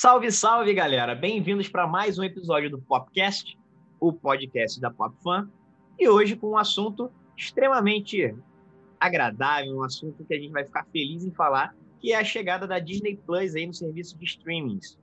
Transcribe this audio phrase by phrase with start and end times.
[0.00, 1.12] Salve, salve, galera!
[1.12, 3.58] Bem-vindos para mais um episódio do Popcast,
[3.98, 5.50] o podcast da Pop Fan.
[5.98, 8.32] E hoje com um assunto extremamente
[9.00, 12.64] agradável, um assunto que a gente vai ficar feliz em falar, que é a chegada
[12.64, 14.96] da Disney Plus aí no serviço de streamings.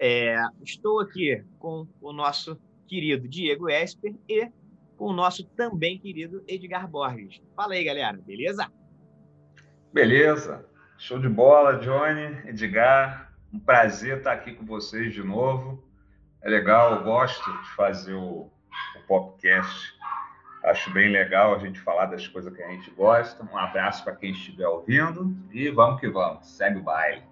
[0.00, 2.58] É, estou aqui com o nosso
[2.88, 4.50] querido Diego Esper e
[4.96, 7.40] com o nosso também querido Edgar Borges.
[7.54, 8.66] Fala aí, galera, beleza?
[9.92, 10.66] Beleza.
[10.98, 13.32] Show de bola, Johnny, Edgar.
[13.54, 15.80] Um prazer estar aqui com vocês de novo.
[16.42, 18.50] É legal, eu gosto de fazer o,
[18.96, 19.94] o podcast.
[20.64, 23.44] Acho bem legal a gente falar das coisas que a gente gosta.
[23.44, 26.48] Um abraço para quem estiver ouvindo e vamos que vamos.
[26.48, 27.22] Segue o baile.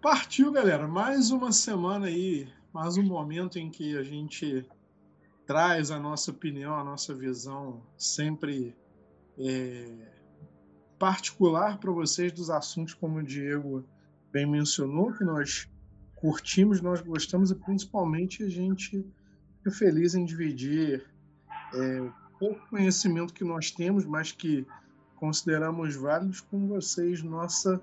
[0.00, 0.88] Partiu, galera.
[0.88, 4.66] Mais uma semana aí, mais um momento em que a gente
[5.46, 8.74] traz a nossa opinião, a nossa visão sempre
[9.38, 10.17] é,
[10.98, 13.84] particular para vocês dos assuntos, como o Diego
[14.32, 15.68] bem mencionou, que nós
[16.16, 19.06] curtimos, nós gostamos e principalmente a gente
[19.58, 21.06] fica feliz em dividir
[21.72, 24.66] é, o pouco conhecimento que nós temos, mas que
[25.16, 27.80] consideramos válidos com vocês, nossa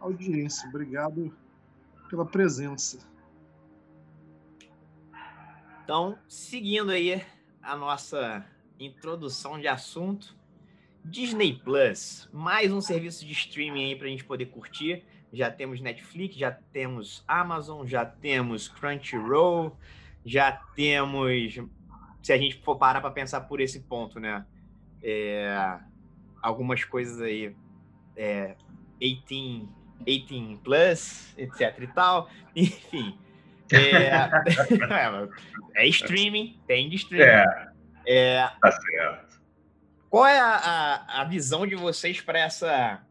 [0.00, 0.68] audiência.
[0.68, 1.34] Obrigado
[2.08, 2.98] pela presença.
[5.82, 7.24] Então, seguindo aí
[7.62, 8.44] a nossa
[8.78, 10.37] introdução de assunto,
[11.04, 15.04] Disney Plus, mais um serviço de streaming aí para a gente poder curtir.
[15.32, 19.76] Já temos Netflix, já temos Amazon, já temos Crunchyroll,
[20.24, 21.58] já temos.
[22.22, 24.44] Se a gente for parar para pensar por esse ponto, né?
[25.02, 25.78] É,
[26.42, 27.54] algumas coisas aí.
[28.16, 28.56] É,
[29.00, 29.68] 18,
[30.04, 32.28] 18 Plus, etc e tal.
[32.54, 33.18] Enfim.
[33.70, 34.30] É,
[35.76, 37.26] é streaming, tem de streaming.
[37.26, 37.68] É.
[38.06, 39.37] é tá certo.
[40.10, 43.02] Qual é a, a, a visão de vocês para essa,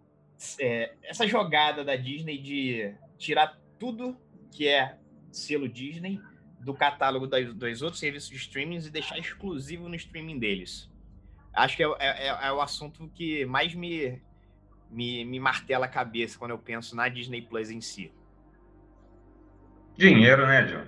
[0.60, 4.18] é, essa jogada da Disney de tirar tudo
[4.52, 4.98] que é
[5.32, 6.20] selo Disney
[6.60, 10.90] do catálogo das, dos outros serviços de streaming e deixar exclusivo no streaming deles?
[11.54, 14.20] Acho que é, é, é, é o assunto que mais me,
[14.90, 18.12] me, me martela a cabeça quando eu penso na Disney Plus em si.
[19.96, 20.86] Dinheiro, né, John?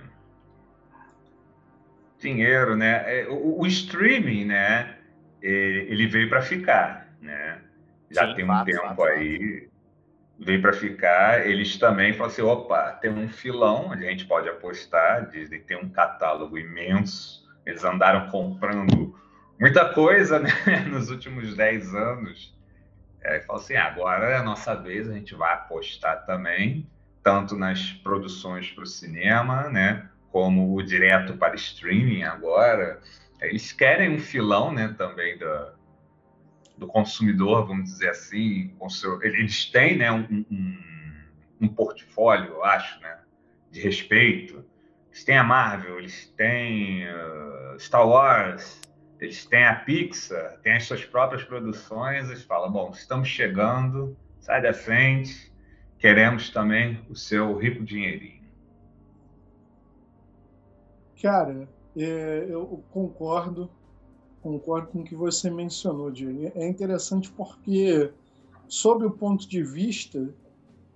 [2.18, 3.20] Dinheiro, né?
[3.22, 4.99] É, o, o streaming, né?
[5.42, 7.58] Ele veio para ficar, né?
[8.10, 9.68] Já Sim, tem um fato, tempo fato, aí,
[10.38, 11.46] veio para ficar.
[11.46, 15.76] Eles também falam assim, opa, tem um filão, a gente pode apostar, dizem que tem
[15.76, 17.48] um catálogo imenso.
[17.64, 19.14] Eles andaram comprando
[19.58, 20.50] muita coisa, né?
[20.90, 22.58] Nos últimos 10 anos.
[23.24, 26.88] Aí fala assim, agora é a nossa vez, a gente vai apostar também,
[27.22, 30.08] tanto nas produções para o cinema, né?
[30.32, 32.98] Como o direto para streaming agora.
[33.40, 35.72] Eles querem um filão, né, também da,
[36.76, 38.74] do consumidor, vamos dizer assim.
[39.22, 40.78] Eles têm, né, um, um,
[41.62, 43.18] um, portfólio, eu acho, né,
[43.70, 44.64] de respeito.
[45.08, 48.80] Eles têm a Marvel, eles têm uh, Star Wars,
[49.18, 52.28] eles têm a Pixar, têm as suas próprias produções.
[52.28, 55.52] Eles falam, bom, estamos chegando, sai da frente,
[55.98, 58.40] queremos também o seu rico dinheirinho.
[61.20, 63.70] Cara, é, eu concordo,
[64.42, 66.52] concordo com o que você mencionou, Diego.
[66.54, 68.10] É interessante porque,
[68.68, 70.32] sob o ponto de vista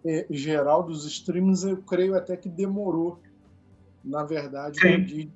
[0.04, 3.18] é, geral dos streams, eu creio até que demorou,
[4.04, 5.30] na verdade, de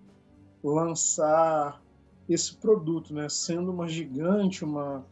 [0.62, 1.82] lançar
[2.28, 3.28] esse produto, né?
[3.28, 5.04] Sendo uma gigante, uma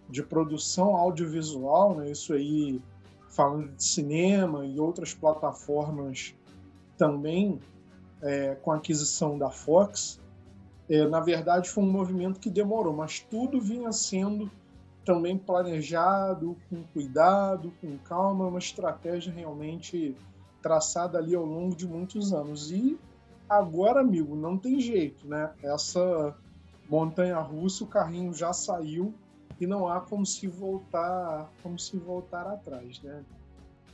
[0.08, 2.10] de produção audiovisual, né?
[2.10, 2.80] isso aí
[3.28, 6.34] falando de cinema e outras plataformas
[6.96, 7.60] também
[8.22, 10.20] é, com a aquisição da Fox,
[10.88, 14.50] é, na verdade foi um movimento que demorou, mas tudo vinha sendo
[15.04, 20.14] também planejado, com cuidado, com calma, uma estratégia realmente
[20.62, 22.70] traçada ali ao longo de muitos anos.
[22.70, 22.98] E
[23.48, 25.50] agora, amigo, não tem jeito, né?
[25.62, 26.36] Essa
[26.90, 29.14] montanha russa, o carrinho já saiu
[29.60, 33.24] e não há como se voltar, como se voltar atrás, né?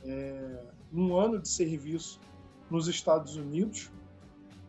[0.03, 0.63] É,
[0.93, 2.19] um ano de serviço
[2.69, 3.89] nos Estados Unidos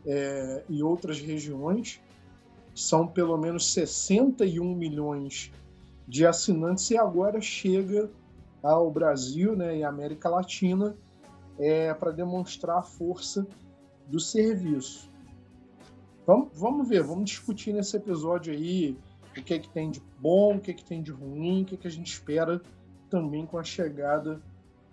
[0.06, 2.00] é, e outras regiões
[2.74, 5.50] são pelo menos 61 milhões
[6.06, 8.10] de assinantes e agora chega
[8.62, 10.96] ao Brasil né, e América Latina
[11.58, 13.46] é, para demonstrar a força
[14.06, 15.10] do serviço.
[16.26, 18.96] Vamos, vamos ver, vamos discutir nesse episódio aí
[19.40, 21.64] o que é que tem de bom, o que é que tem de ruim, o
[21.64, 22.60] que é que a gente espera
[23.10, 24.40] também com a chegada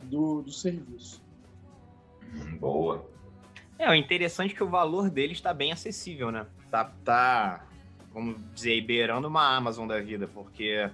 [0.04, 1.24] do, do serviço.
[2.60, 3.06] Boa.
[3.78, 6.46] É, o interessante é que o valor dele está bem acessível, né?
[6.70, 7.68] Tá, tá,
[8.14, 10.90] vamos dizer, beirando uma Amazon da vida, porque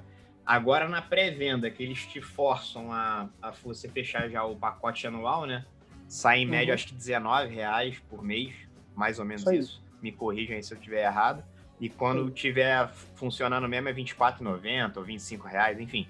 [0.45, 5.45] agora na pré-venda, que eles te forçam a, a você fechar já o pacote anual,
[5.45, 5.65] né?
[6.07, 6.51] Sai em uhum.
[6.51, 8.53] média, acho que 19 reais por mês,
[8.95, 9.53] mais ou menos isso.
[9.53, 9.83] isso.
[10.01, 11.43] Me corrijam aí se eu estiver errado.
[11.79, 16.07] E quando tiver funcionando mesmo é R$24,90 ou R$25,00, enfim.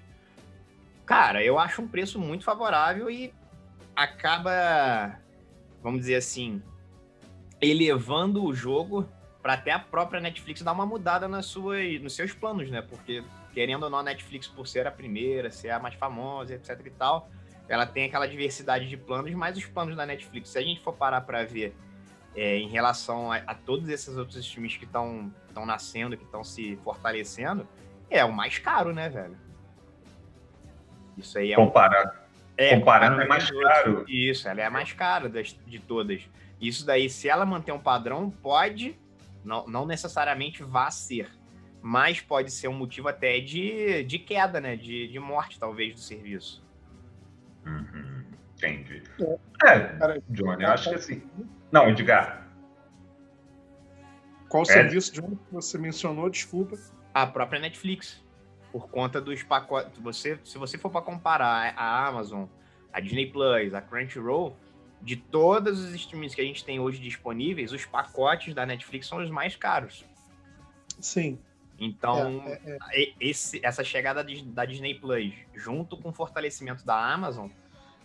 [1.06, 3.32] Cara, eu acho um preço muito favorável e
[3.94, 5.18] acaba,
[5.82, 6.62] vamos dizer assim,
[7.60, 9.08] elevando o jogo
[9.42, 12.82] para até a própria Netflix dar uma mudada nas suas, nos seus planos, né?
[12.82, 13.22] Porque,
[13.52, 16.90] querendo ou não, a Netflix, por ser a primeira, ser a mais famosa, etc e
[16.90, 17.28] tal,
[17.68, 20.92] ela tem aquela diversidade de planos, mas os planos da Netflix, se a gente for
[20.92, 21.74] parar para ver
[22.34, 25.32] é, em relação a, a, todos esses outros streams que estão
[25.66, 27.66] nascendo, que estão se fortalecendo,
[28.08, 29.36] é o mais caro, né, velho?
[31.16, 32.10] Isso aí é comparado.
[32.10, 32.20] Um...
[32.56, 34.04] É, comparado é mais caro.
[34.08, 36.28] Isso, ela é a mais cara das, de todas.
[36.60, 38.98] Isso daí, se ela manter um padrão, pode,
[39.44, 41.30] não, não necessariamente vá ser,
[41.80, 44.76] mas pode ser um motivo até de, de queda, né?
[44.76, 46.62] De, de morte, talvez, do serviço.
[47.64, 48.24] Uhum,
[48.56, 49.02] entendi.
[49.64, 51.22] É, é Johnny, eu acho que assim.
[51.70, 52.48] Não, Edgar.
[54.48, 54.66] Qual é.
[54.66, 56.28] serviço, Johnny, que você mencionou?
[56.28, 56.76] Desculpa.
[57.14, 58.22] A própria Netflix.
[58.72, 59.98] Por conta dos pacotes.
[60.02, 62.46] Você, se você for para comparar a Amazon,
[62.92, 64.56] a Disney Plus, a Crunchyroll,
[65.00, 69.18] de todos os streams que a gente tem hoje disponíveis, os pacotes da Netflix são
[69.18, 70.04] os mais caros.
[71.00, 71.38] Sim.
[71.78, 73.12] Então, é, é, é.
[73.18, 77.48] Esse, essa chegada da Disney Plus, junto com o fortalecimento da Amazon,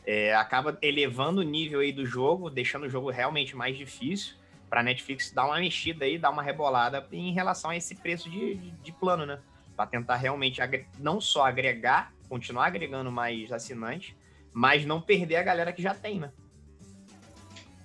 [0.06, 4.36] é, acaba elevando o nível aí do jogo, deixando o jogo realmente mais difícil
[4.70, 8.30] para a Netflix dar uma mexida aí, dar uma rebolada em relação a esse preço
[8.30, 9.40] de, de, de plano, né?
[9.76, 10.60] Para tentar realmente
[11.00, 14.16] não só agregar, continuar agregando mais assinantes,
[14.54, 16.32] mas não perder a galera que já tem, né?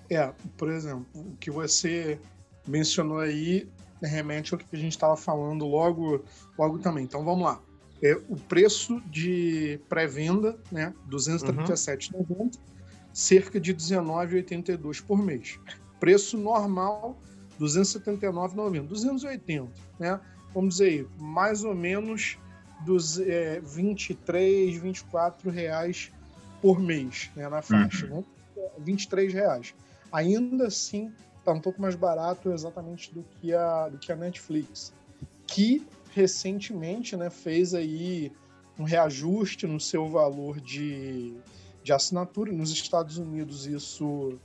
[0.09, 2.19] É, por exemplo, o que você
[2.67, 3.69] mencionou aí
[4.01, 6.23] remete ao que a gente estava falando logo,
[6.57, 7.03] logo também.
[7.03, 7.61] Então vamos lá.
[8.03, 12.51] É, o preço de pré-venda, né, 237,90, uhum.
[13.13, 15.59] cerca de 19,82 por mês.
[15.99, 17.19] Preço normal,
[17.59, 20.19] 279,90, 280, né?
[20.53, 22.37] Vamos dizer aí, mais ou menos
[22.85, 26.11] dos é, 23, 24 reais
[26.59, 28.17] por mês, né, na faixa, uhum.
[28.17, 28.23] né?
[28.79, 29.73] 23 reais
[30.11, 34.93] ainda assim está um pouco mais barato exatamente do que a, do que a Netflix,
[35.47, 38.31] que recentemente né, fez aí
[38.77, 41.33] um reajuste no seu valor de,
[41.83, 42.51] de assinatura.
[42.51, 44.37] Nos Estados Unidos isso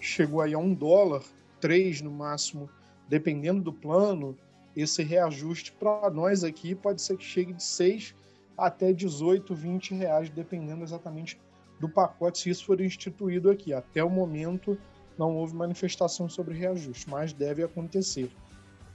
[0.00, 1.22] chegou aí a um dólar,
[1.60, 2.68] três no máximo,
[3.08, 4.36] dependendo do plano.
[4.76, 8.14] Esse reajuste para nós aqui pode ser que chegue de 6
[8.56, 11.38] até 18, 20 reais, dependendo exatamente
[11.78, 13.72] do pacote, se isso for instituído aqui.
[13.72, 14.78] Até o momento,
[15.18, 18.30] não houve manifestação sobre reajuste, mas deve acontecer.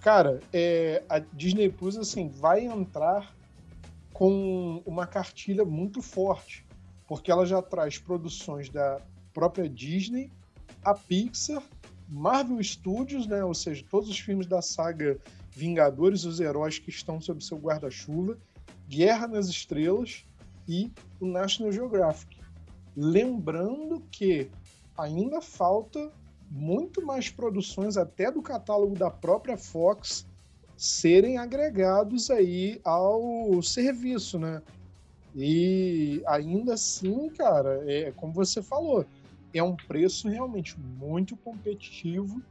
[0.01, 3.35] Cara, é, a Disney Plus assim vai entrar
[4.11, 6.65] com uma cartilha muito forte,
[7.07, 8.99] porque ela já traz produções da
[9.31, 10.31] própria Disney,
[10.83, 11.61] a Pixar,
[12.09, 15.19] Marvel Studios, né, ou seja, todos os filmes da saga
[15.51, 18.39] Vingadores, os heróis que estão sob seu guarda-chuva,
[18.89, 20.25] Guerra nas Estrelas
[20.67, 22.39] e o National Geographic.
[22.95, 24.49] Lembrando que
[24.97, 26.11] ainda falta
[26.51, 30.27] muito mais produções, até do catálogo da própria Fox,
[30.75, 34.61] serem agregados aí ao serviço, né?
[35.33, 39.05] E ainda assim, cara, é como você falou,
[39.53, 42.41] é um preço realmente muito competitivo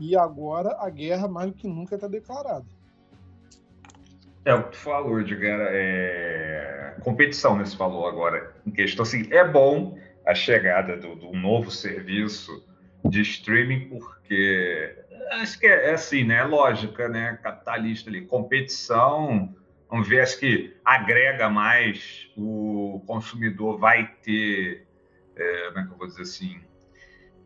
[0.00, 2.66] e agora a guerra mais do que nunca está declarada.
[4.44, 6.96] É o que tu falou, Edgar, é...
[7.04, 7.64] competição, né?
[7.64, 9.96] Você falou agora, em questão assim, é bom
[10.26, 12.64] a chegada do, do novo serviço
[13.04, 14.96] de streaming, porque
[15.32, 16.36] acho que é, é assim, né?
[16.36, 17.38] É lógica, né?
[17.42, 19.54] Capitalista ali, competição,
[19.90, 24.86] vamos ver, acho que agrega mais, o consumidor vai ter,
[25.36, 26.60] é, como é que eu vou dizer assim,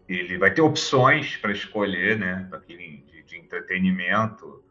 [0.09, 2.49] ele vai ter opções para escolher, né?
[2.51, 4.65] Daquele de, de entretenimento,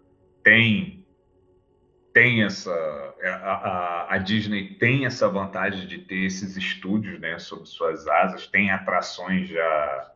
[0.44, 1.06] tem
[2.14, 2.72] tem essa
[3.22, 8.48] a, a, a, Disney tem essa vantagem de ter esses estúdios né sob suas asas
[8.48, 10.14] tem atrações já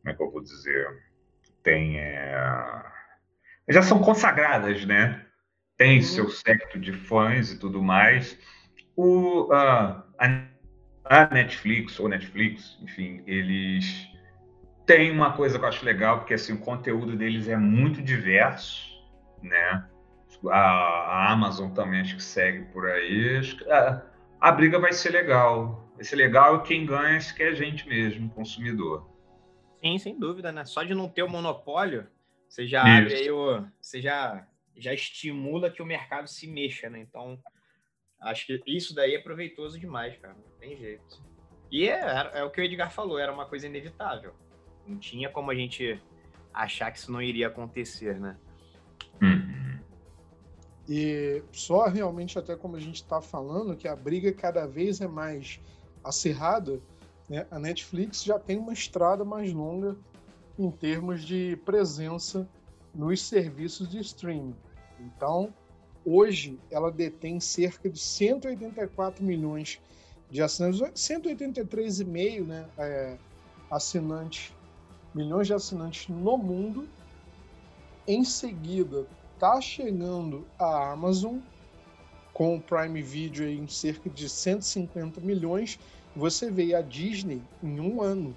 [0.00, 0.86] como é que eu vou dizer
[1.62, 2.82] tem é,
[3.68, 5.24] já são consagradas né
[5.76, 6.02] tem uhum.
[6.02, 8.38] seu secto de fãs e tudo mais
[8.96, 10.04] o a,
[11.04, 14.08] a Netflix ou Netflix enfim eles
[14.86, 18.88] têm uma coisa que eu acho legal porque assim o conteúdo deles é muito diverso
[19.42, 19.88] né
[20.46, 23.40] a, a Amazon também acho que segue por aí.
[23.68, 24.02] A, é,
[24.40, 25.90] a, briga vai ser legal.
[25.96, 29.08] Vai ser legal e quem ganha acho que é a gente mesmo, consumidor.
[29.80, 30.64] Sim, sem dúvida, né?
[30.64, 32.06] Só de não ter o monopólio,
[32.48, 33.02] você já Isso.
[33.02, 33.66] abre aí o.
[33.80, 37.00] Você já, já estimula que o mercado se mexa, né?
[37.00, 37.38] Então,
[38.20, 40.34] acho que isso daí é proveitoso demais, cara.
[40.34, 41.22] Não tem jeito.
[41.70, 44.34] E é, é o que o Edgar falou, era uma coisa inevitável.
[44.86, 46.00] Não tinha como a gente
[46.52, 48.36] achar que isso não iria acontecer, né?
[49.20, 49.78] Uhum.
[50.88, 55.06] E só realmente, até como a gente está falando, que a briga cada vez é
[55.06, 55.60] mais
[56.02, 56.80] acirrada,
[57.28, 57.46] né?
[57.50, 59.96] a Netflix já tem uma estrada mais longa
[60.58, 62.48] em termos de presença
[62.94, 64.56] nos serviços de streaming.
[64.98, 65.52] Então,
[66.04, 69.80] hoje, ela detém cerca de 184 milhões
[70.30, 73.16] de assinantes, 183,5 né, é,
[73.70, 74.52] assinantes,
[75.14, 76.88] milhões de assinantes no mundo.
[78.06, 81.38] Em seguida, está chegando a Amazon
[82.32, 85.78] com o Prime Video em cerca de 150 milhões.
[86.18, 88.36] Você vê a Disney em um ano,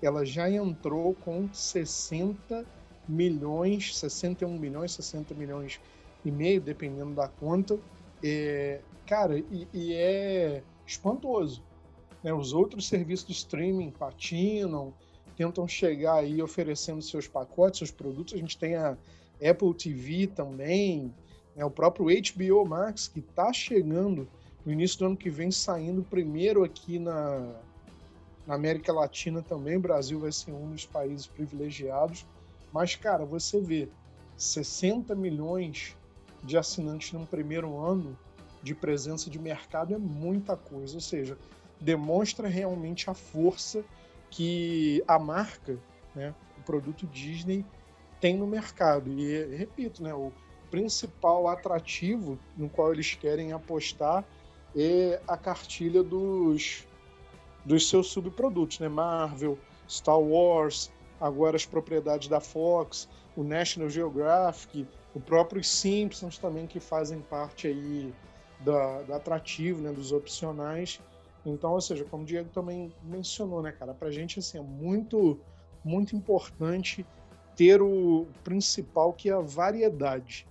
[0.00, 2.64] ela já entrou com 60
[3.08, 5.80] milhões, 61 milhões, 60 milhões
[6.24, 7.76] e meio, dependendo da conta.
[8.22, 11.64] É, cara, e, e é espantoso.
[12.22, 12.32] Né?
[12.32, 14.94] Os outros serviços de streaming patinam,
[15.36, 18.34] tentam chegar aí oferecendo seus pacotes, seus produtos.
[18.34, 18.96] A gente tem a
[19.44, 21.12] Apple TV também,
[21.56, 21.64] né?
[21.64, 24.28] o próprio HBO Max, que está chegando
[24.64, 27.60] no início do ano que vem, saindo primeiro aqui na,
[28.46, 29.76] na América Latina também.
[29.76, 32.26] O Brasil vai ser um dos países privilegiados.
[32.72, 33.88] Mas, cara, você vê
[34.36, 35.96] 60 milhões
[36.42, 38.16] de assinantes num primeiro ano
[38.62, 41.36] de presença de mercado é muita coisa, ou seja,
[41.80, 43.82] demonstra realmente a força
[44.30, 45.78] que a marca,
[46.14, 47.64] né, o produto Disney
[48.20, 49.10] tem no mercado.
[49.10, 50.32] E repito, né, o
[50.70, 54.24] principal atrativo no qual eles querem apostar
[54.76, 56.86] é a cartilha dos,
[57.64, 58.88] dos seus subprodutos, né?
[58.88, 59.58] Marvel,
[59.88, 66.80] Star Wars, agora as propriedades da Fox, o National Geographic, o próprio Simpsons também que
[66.80, 68.12] fazem parte aí
[68.60, 71.00] da, do atrativo, né, dos opcionais.
[71.44, 75.38] Então, ou seja, como o Diego também mencionou, né, cara, pra gente assim, é muito,
[75.84, 77.04] muito importante
[77.56, 80.46] ter o principal que é a variedade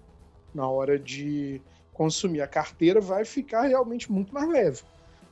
[0.53, 1.61] na hora de
[2.00, 2.39] consumir.
[2.39, 4.82] A carteira vai ficar realmente muito mais leve.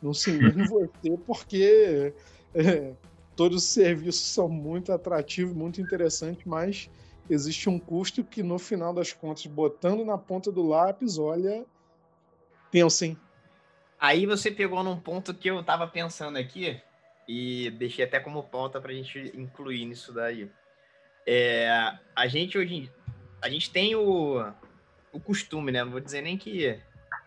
[0.01, 2.13] Não se engane você, porque
[2.53, 2.93] é,
[3.37, 6.89] todos os serviços são muito atrativos, muito interessantes, mas
[7.29, 11.65] existe um custo que, no final das contas, botando na ponta do lápis, olha,
[12.71, 13.17] Pensem.
[13.99, 16.79] Aí você pegou num ponto que eu tava pensando aqui
[17.27, 20.51] e deixei até como pauta pra gente incluir nisso daí.
[21.25, 21.69] É,
[22.15, 22.91] a gente hoje
[23.41, 24.45] a gente tem o,
[25.11, 25.83] o costume, né?
[25.83, 26.79] Não vou dizer nem que,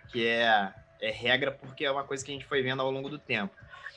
[0.09, 3.09] que é, é regra, porque é uma coisa que a gente foi vendo ao longo
[3.09, 3.55] do tempo.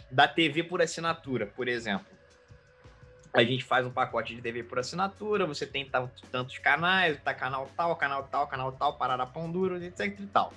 [0.10, 2.08] Da TV por assinatura, por exemplo.
[3.34, 5.90] A gente faz um pacote de TV por assinatura, você tem
[6.32, 10.54] tantos canais, tá canal tal, canal tal, canal tal, parada pão duro, etc e tal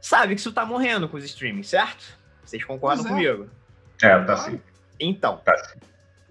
[0.00, 2.18] sabe que isso tá morrendo com os streaming, certo?
[2.44, 3.08] Vocês concordam é.
[3.08, 3.50] comigo?
[4.02, 4.60] É, tá sim.
[4.98, 5.78] Então, tá sim.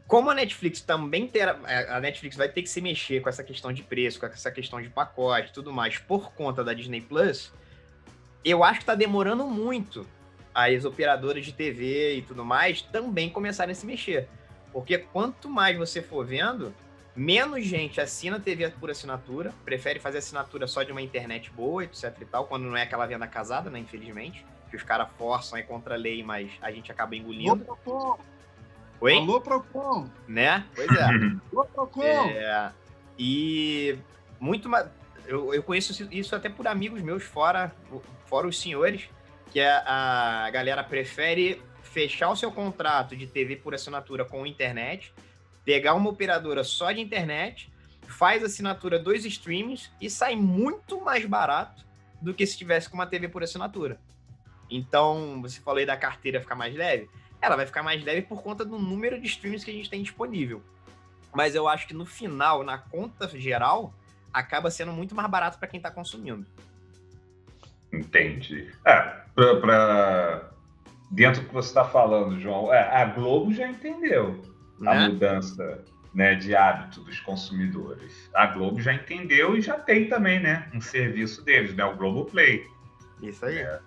[0.10, 1.58] Como a Netflix também terá.
[1.68, 4.52] É, a Netflix vai ter que se mexer com essa questão de preço, com essa
[4.52, 7.54] questão de pacote tudo mais, por conta da Disney Plus,
[8.44, 10.06] eu acho que tá demorando muito
[10.54, 14.28] as operadoras de TV e tudo mais também começarem a se mexer.
[14.74, 16.74] Porque quanto mais você for vendo,
[17.16, 22.16] Menos gente assina TV por assinatura, prefere fazer assinatura só de uma internet boa, etc
[22.22, 25.62] e tal, quando não é aquela venda casada, né, infelizmente, que os caras forçam é
[25.62, 27.78] contra a lei, mas a gente acaba engolindo.
[29.02, 29.18] Oi?
[29.18, 30.10] Alô, Procon!
[30.28, 30.66] Né?
[30.76, 31.04] Pois é.
[31.04, 32.02] Alô, Procon!
[32.30, 32.72] É,
[33.18, 33.98] e
[34.40, 34.88] muito mais...
[35.26, 37.74] Eu, eu conheço isso até por amigos meus, fora,
[38.26, 39.10] fora os senhores,
[39.52, 45.14] que a, a galera prefere fechar o seu contrato de TV por assinatura com internet
[45.70, 47.72] pegar uma operadora só de internet,
[48.08, 51.86] faz assinatura dos streams e sai muito mais barato
[52.20, 54.00] do que se tivesse com uma TV por assinatura.
[54.68, 57.08] Então, você falou aí da carteira ficar mais leve,
[57.42, 60.02] ela vai ficar mais leve por conta do número de streams que a gente tem
[60.02, 60.62] disponível.
[61.34, 63.94] Mas eu acho que no final, na conta geral,
[64.34, 66.46] acaba sendo muito mais barato para quem está consumindo.
[67.92, 68.72] Entendi.
[68.86, 69.02] É,
[69.36, 70.50] para
[71.12, 74.42] dentro do que você está falando, João, é, a Globo já entendeu
[74.82, 75.08] a né?
[75.10, 78.30] mudança né, de hábito dos consumidores.
[78.34, 82.26] A Globo já entendeu e já tem também né, um serviço deles, né, o Globo
[82.26, 82.66] Play.
[83.22, 83.60] Isso aí.
[83.60, 83.80] É,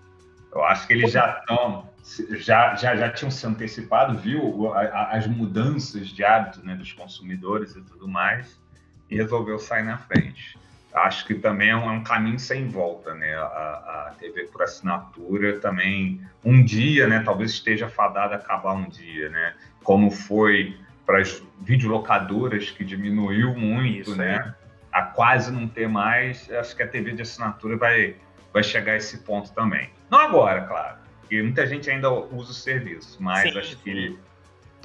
[0.52, 1.88] eu acho que eles já estão,
[2.30, 7.80] já, já, já tinham se antecipado, viu as mudanças de hábito né, dos consumidores e
[7.82, 8.61] tudo mais,
[9.09, 10.59] e resolveu sair na frente.
[10.92, 13.35] Acho que também é um, é um caminho sem volta, né?
[13.35, 17.23] A, a, TV por assinatura também, um dia, né?
[17.25, 19.54] Talvez esteja fadada a acabar um dia, né?
[19.82, 24.54] Como foi para as videolocadoras, que diminuiu muito, Isso, né?
[24.59, 24.62] É.
[24.92, 28.14] A quase não ter mais, acho que a TV de assinatura vai,
[28.52, 29.88] vai chegar a esse ponto também.
[30.11, 30.99] Não agora, claro,
[31.33, 33.77] porque muita gente ainda usa o serviço, mas sim, acho sim.
[33.83, 34.19] que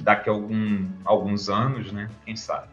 [0.02, 2.10] daqui a algum, alguns anos, né?
[2.24, 2.70] Quem sabe.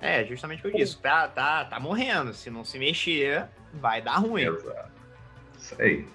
[0.00, 0.98] É, justamente por isso.
[1.00, 2.32] Tá, tá, tá morrendo.
[2.32, 4.44] Se não se mexer, vai dar ruim.
[4.44, 4.90] Exato.
[5.58, 6.08] Isso aí.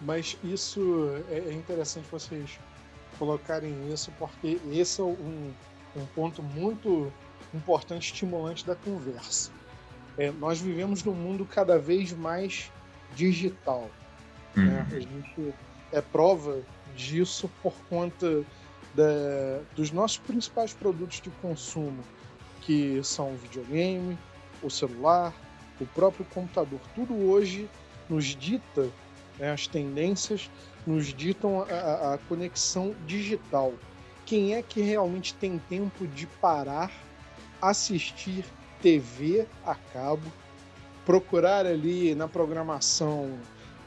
[0.00, 2.58] Mas isso é, é interessante vocês
[3.18, 5.52] colocarem isso, porque esse é um,
[5.94, 7.12] um ponto muito
[7.52, 9.50] importante, estimulante da conversa.
[10.16, 12.72] É, nós vivemos num mundo cada vez mais
[13.14, 13.90] digital.
[14.56, 14.64] Né?
[14.64, 14.70] Uhum.
[14.70, 14.86] Né?
[14.90, 15.54] A gente
[15.92, 16.60] é prova
[16.96, 18.44] disso por conta
[18.94, 22.02] da, dos nossos principais produtos de consumo,
[22.62, 24.18] que são o videogame,
[24.62, 25.32] o celular,
[25.80, 26.80] o próprio computador.
[26.94, 27.68] Tudo hoje
[28.08, 28.88] nos dita
[29.38, 30.50] né, as tendências,
[30.86, 33.72] nos ditam a, a conexão digital.
[34.26, 36.90] Quem é que realmente tem tempo de parar,
[37.62, 38.44] assistir
[38.82, 40.30] TV a cabo,
[41.04, 43.38] procurar ali na programação,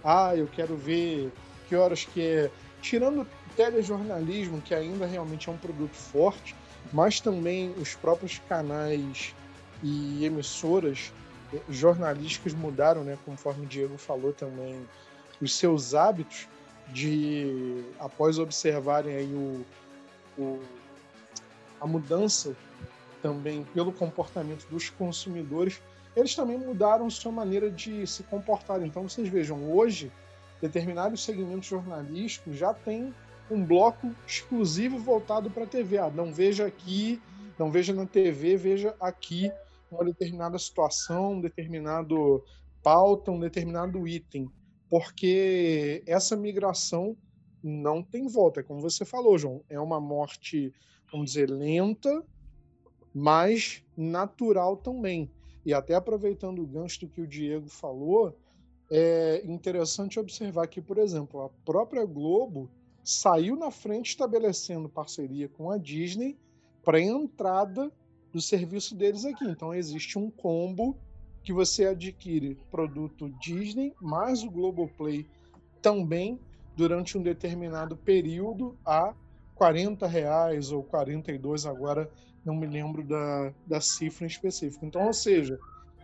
[0.04, 1.32] ah, eu quero ver
[1.72, 2.52] que horas que é,
[2.82, 3.26] tirando
[3.56, 6.54] telejornalismo, que ainda realmente é um produto forte,
[6.92, 9.34] mas também os próprios canais
[9.82, 11.14] e emissoras
[11.54, 14.86] eh, jornalísticas mudaram, né, conforme o Diego falou também,
[15.40, 16.46] os seus hábitos
[16.90, 19.66] de, após observarem aí o,
[20.38, 20.60] o,
[21.80, 22.54] a mudança
[23.22, 25.82] também pelo comportamento dos consumidores,
[26.18, 28.84] eles também mudaram sua maneira de se comportar.
[28.84, 30.12] Então, vocês vejam, hoje,
[30.62, 33.14] determinados segmentos jornalísticos já têm
[33.50, 35.98] um bloco exclusivo voltado para a TV.
[35.98, 37.22] Ah, não veja aqui,
[37.58, 39.52] não veja na TV, veja aqui
[39.92, 42.44] uma determinada situação, um determinado
[42.82, 44.50] pauta, um determinado item,
[44.90, 47.18] porque essa migração
[47.64, 50.74] não tem volta, é como você falou, João, é uma morte,
[51.12, 52.24] vamos dizer, lenta,
[53.14, 55.30] mas natural também.
[55.66, 58.36] E até aproveitando o gancho do que o Diego falou,
[58.94, 62.70] é interessante observar que, por exemplo, a própria Globo
[63.02, 66.38] saiu na frente estabelecendo parceria com a Disney
[66.84, 67.90] para a entrada
[68.34, 69.46] do serviço deles aqui.
[69.46, 70.98] Então existe um combo
[71.42, 75.26] que você adquire produto Disney mais o Globoplay
[75.82, 76.38] também
[76.76, 79.16] durante um determinado período a
[79.56, 82.12] 40 reais ou 42 agora
[82.44, 84.86] não me lembro da, da cifra em específico.
[84.86, 85.60] Então, ou seja,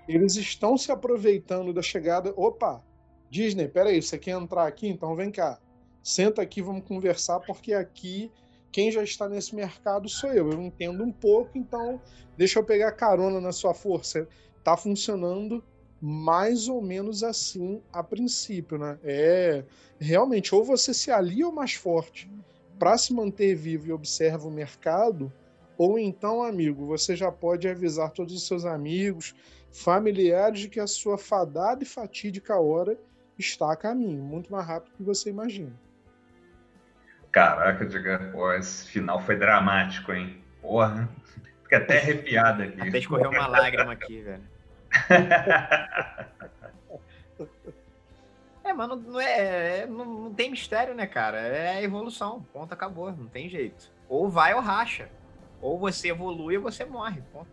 [0.08, 2.34] eles estão se aproveitando da chegada.
[2.36, 2.84] Opa,
[3.30, 4.88] Disney, peraí, você quer entrar aqui?
[4.88, 5.60] Então vem cá
[6.08, 8.32] senta aqui, vamos conversar, porque aqui
[8.72, 10.50] quem já está nesse mercado sou eu.
[10.50, 12.02] Eu entendo um pouco, então
[12.38, 14.26] deixa eu pegar carona na sua força.
[14.64, 15.62] Tá funcionando
[16.00, 18.98] mais ou menos assim a princípio, né?
[19.04, 19.66] É
[20.00, 22.32] realmente ou você se alia ao mais forte
[22.80, 25.34] para se manter vivo e observa o mercado,
[25.78, 29.36] ou então, amigo, você já pode avisar todos os seus amigos,
[29.72, 32.98] familiares de que a sua fadada e fatídica hora
[33.38, 35.74] está a caminho, muito mais rápido do que você imagina.
[37.32, 40.42] Caraca, diga, pô, esse final foi dramático, hein?
[40.62, 41.08] Porra,
[41.64, 42.82] fica até arrepiado aqui.
[42.82, 44.44] Até escorreu uma lágrima aqui, velho.
[48.64, 51.40] É, mano, não, é, é, não, não, tem mistério, né, cara?
[51.40, 53.90] É evolução, ponto, acabou, não tem jeito.
[54.10, 55.10] Ou vai ou racha.
[55.62, 57.50] Ou você evolui ou você morre, ponto.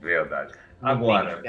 [0.00, 0.54] Verdade.
[0.80, 1.42] Não Agora,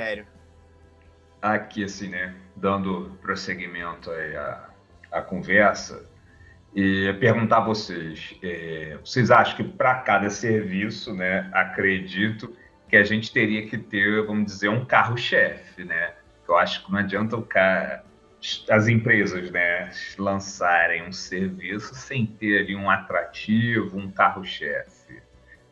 [1.41, 4.69] aqui assim, né, dando prosseguimento aí à,
[5.11, 6.09] à conversa,
[6.73, 12.55] e perguntar a vocês, é, vocês acham que para cada serviço, né, acredito
[12.87, 16.13] que a gente teria que ter, vamos dizer, um carro-chefe, né?
[16.47, 18.03] Eu acho que não adianta o cara,
[18.69, 25.00] as empresas, né, lançarem um serviço sem ter ali um atrativo, um carro-chefe.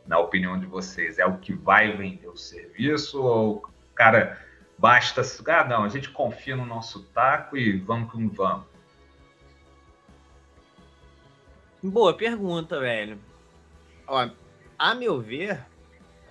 [0.09, 4.43] Na opinião de vocês, é o que vai vender o serviço ou o cara
[4.75, 8.65] basta, ah, não, a gente confia no nosso taco e vamos como vamos?
[11.83, 13.19] Boa pergunta, velho.
[14.07, 14.31] Ó,
[14.79, 15.63] a meu ver,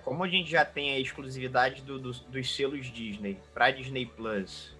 [0.03, 4.75] como a gente já tem a exclusividade do, do, dos selos Disney para Disney Plus,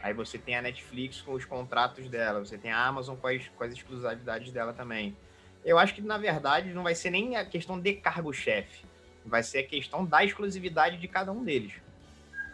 [0.00, 3.48] aí você tem a Netflix com os contratos dela, você tem a Amazon com as,
[3.48, 5.16] com as exclusividades dela também.
[5.64, 8.84] Eu acho que, na verdade, não vai ser nem a questão de cargo-chefe,
[9.24, 11.74] vai ser a questão da exclusividade de cada um deles.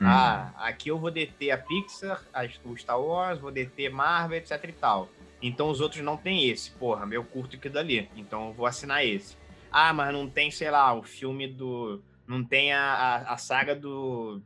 [0.00, 0.06] Hum.
[0.06, 4.62] Ah, aqui eu vou deter a Pixar, a, o Star Wars, vou deter Marvel, etc
[4.64, 5.08] e tal.
[5.40, 6.70] Então os outros não tem esse.
[6.72, 8.08] Porra, meu curto que dali.
[8.16, 9.36] Então eu vou assinar esse.
[9.70, 12.02] Ah, mas não tem, sei lá, o filme do.
[12.26, 14.40] Não tem a, a, a saga do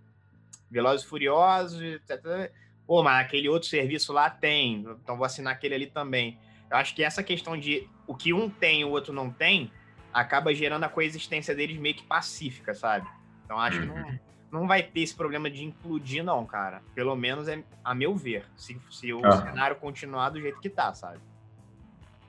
[0.70, 2.52] Velozes e Furiosos, etc.
[2.86, 4.86] Pô, mas aquele outro serviço lá tem.
[5.02, 6.38] Então vou assinar aquele ali também.
[6.70, 9.70] Eu acho que essa questão de o que um tem e o outro não tem
[10.12, 13.06] acaba gerando a coexistência deles meio que pacífica, sabe?
[13.44, 14.18] Então acho que não, uhum.
[14.50, 16.82] não vai ter esse problema de implodir, não, cara.
[16.94, 18.46] Pelo menos é a meu ver.
[18.56, 19.42] Se, se o ah.
[19.42, 21.20] cenário continuar do jeito que tá, sabe?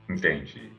[0.08, 0.72] Entendi.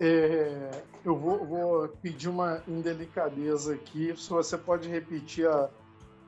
[0.00, 4.14] É, eu vou, vou, pedir uma indelicadeza aqui.
[4.16, 5.70] Se você pode repetir a,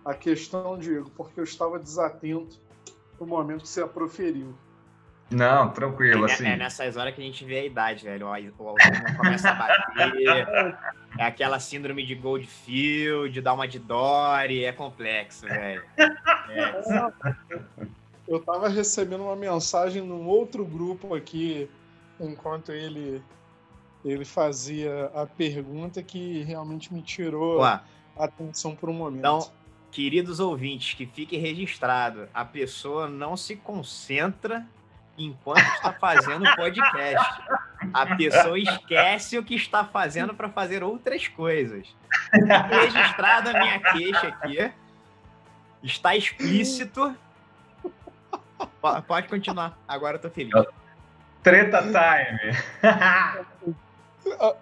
[0.04, 2.60] a questão, Diego, porque eu estava desatento
[3.18, 4.54] no momento que você a proferiu.
[5.30, 6.46] Não, tranquilo, é, assim.
[6.46, 8.26] É nessas horas que a gente vê a idade, velho.
[8.26, 10.48] O, o começa a bater.
[11.18, 15.82] é aquela síndrome de Goldfield, dá uma de Dory, é complexo, velho.
[15.98, 17.12] É.
[18.26, 21.68] Eu tava recebendo uma mensagem num outro grupo aqui,
[22.18, 23.22] enquanto ele
[24.04, 27.80] ele fazia a pergunta que realmente me tirou Ué.
[28.16, 29.20] a atenção por um momento.
[29.20, 29.50] Então,
[29.90, 34.66] queridos ouvintes, que fique registrado, a pessoa não se concentra
[35.16, 37.42] enquanto está fazendo o podcast.
[37.92, 41.94] A pessoa esquece o que está fazendo para fazer outras coisas.
[42.32, 44.72] Registrada a minha queixa aqui.
[45.82, 47.14] Está explícito.
[49.06, 49.78] Pode continuar.
[49.86, 50.52] Agora eu tô feliz.
[51.42, 52.56] Treta time.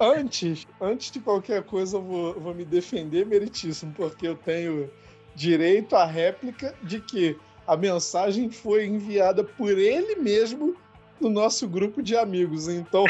[0.00, 4.90] Antes, antes de qualquer coisa, eu vou, vou me defender meritíssimo, porque eu tenho
[5.34, 7.38] direito à réplica de que
[7.72, 10.76] a mensagem foi enviada por ele mesmo
[11.18, 12.68] no nosso grupo de amigos.
[12.68, 13.04] Então.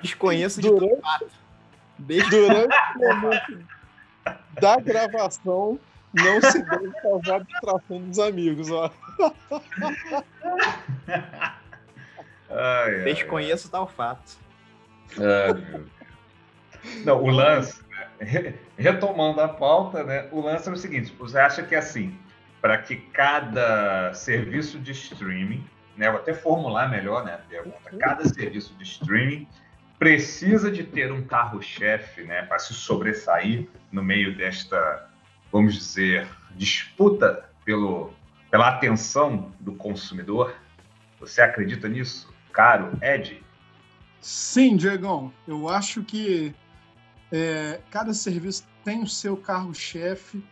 [0.00, 1.02] Desconheço durante,
[1.98, 3.64] de Durante o momento
[4.60, 5.78] da gravação,
[6.14, 8.90] não se deve causar distração dos amigos, ó.
[12.48, 14.38] Ai, Desconheço ai, tal fato.
[15.18, 15.84] Ai,
[17.04, 17.82] não, o lance,
[18.76, 22.16] retomando a pauta, né, o lance é o seguinte: você acha que é assim,
[22.60, 25.64] para que cada serviço de streaming,
[25.96, 29.46] né, vou até formular melhor né, a pergunta, cada serviço de streaming
[29.98, 35.08] precisa de ter um carro-chefe né, para se sobressair no meio desta,
[35.52, 38.12] vamos dizer, disputa pelo,
[38.50, 40.56] pela atenção do consumidor?
[41.20, 43.42] Você acredita nisso, caro Ed?
[44.20, 45.32] Sim, Diegão.
[45.46, 46.54] Eu acho que
[47.32, 50.44] é, cada serviço tem o seu carro-chefe.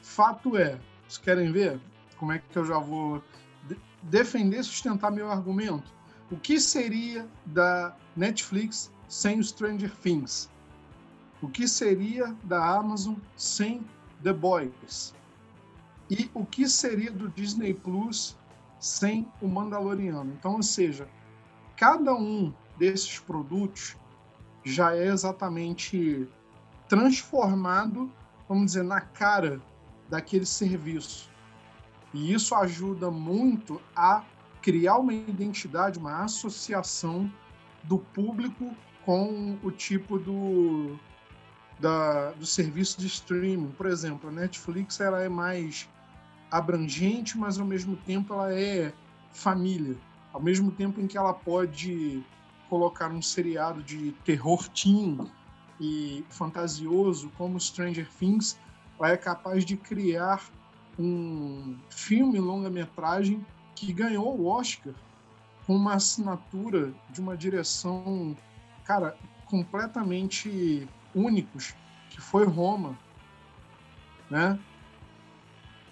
[0.00, 1.80] Fato é, vocês querem ver
[2.16, 3.22] como é que eu já vou
[3.66, 5.92] de defender, sustentar meu argumento?
[6.30, 10.48] O que seria da Netflix sem o Stranger Things?
[11.42, 13.84] O que seria da Amazon sem
[14.22, 15.12] The Boys?
[16.08, 18.36] E o que seria do Disney Plus
[18.78, 20.32] sem o Mandaloriano?
[20.38, 21.08] Então, ou seja,
[21.76, 23.96] cada um desses produtos
[24.64, 26.28] já é exatamente
[26.88, 28.10] transformado,
[28.48, 29.60] vamos dizer, na cara
[30.08, 31.30] daquele serviço.
[32.12, 34.24] E isso ajuda muito a
[34.60, 37.32] criar uma identidade, uma associação
[37.84, 40.98] do público com o tipo do,
[41.78, 43.70] da, do serviço de streaming.
[43.70, 45.88] Por exemplo, a Netflix ela é mais
[46.50, 48.92] abrangente, mas ao mesmo tempo ela é
[49.32, 49.96] família.
[50.32, 52.24] Ao mesmo tempo em que ela pode
[52.70, 55.18] colocar um seriado de terror teen
[55.80, 58.56] e fantasioso como Stranger Things,
[58.96, 60.48] ela é capaz de criar
[60.96, 64.94] um filme longa-metragem que ganhou o Oscar
[65.66, 68.36] com uma assinatura de uma direção,
[68.84, 71.74] cara, completamente únicos,
[72.10, 72.96] que foi Roma,
[74.30, 74.58] né?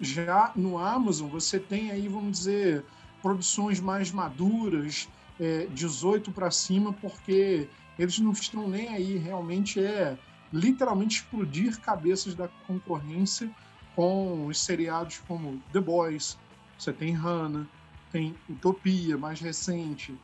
[0.00, 2.84] Já no Amazon você tem aí, vamos dizer,
[3.20, 5.08] produções mais maduras,
[5.40, 9.16] é, 18 para cima, porque eles não estão nem aí.
[9.16, 10.16] Realmente é
[10.52, 13.50] literalmente explodir cabeças da concorrência
[13.94, 16.38] com os seriados como The Boys,
[16.78, 17.66] você tem Hannah,
[18.12, 20.16] tem Utopia, mais recente.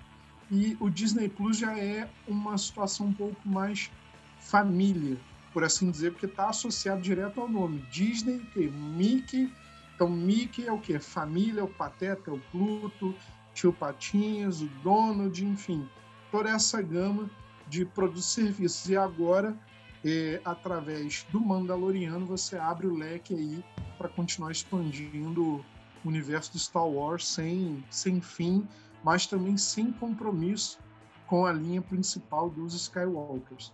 [0.50, 3.90] E o Disney Plus já é uma situação um pouco mais
[4.38, 5.18] família,
[5.52, 7.84] por assim dizer, porque está associado direto ao nome.
[7.90, 9.52] Disney, que Mickey.
[9.94, 10.98] Então, Mickey é o que?
[10.98, 13.14] Família, é o Pateta, é o Pluto,
[13.54, 15.88] Tio Patinhas, o Donald, enfim,
[16.30, 17.30] toda essa gama
[17.68, 18.88] de produtos e serviços.
[18.88, 19.56] E agora,
[20.04, 23.64] é, através do Mandaloriano, você abre o leque aí
[23.96, 25.64] para continuar expandindo
[26.04, 28.68] o universo do Star Wars sem, sem fim,
[29.02, 30.78] mas também sem compromisso
[31.26, 33.72] com a linha principal dos Skywalkers.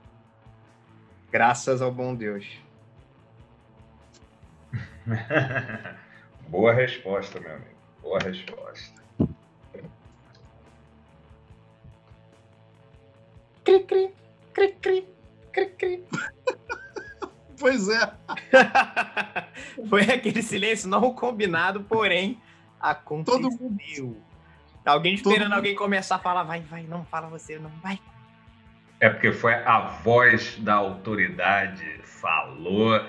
[1.32, 2.60] Graças ao bom Deus.
[6.48, 7.76] Boa resposta, meu amigo.
[8.02, 8.99] Boa resposta.
[13.70, 14.10] Cri, cri,
[14.52, 15.08] cri, cri,
[15.52, 16.04] cri, cri.
[17.56, 18.12] Pois é.
[19.88, 22.40] Foi aquele silêncio não combinado, porém
[22.80, 23.38] aconteceu.
[23.38, 24.16] Todo mundo,
[24.84, 25.52] alguém esperando Todo...
[25.52, 28.00] alguém começar a falar, vai, vai, não, fala você, não, vai.
[28.98, 33.04] É porque foi a voz da autoridade falou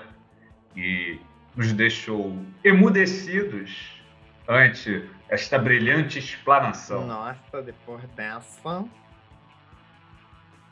[0.76, 1.18] e
[1.56, 4.00] nos deixou emudecidos
[4.46, 7.06] ante esta brilhante explanação.
[7.06, 8.84] Nossa, depois dessa.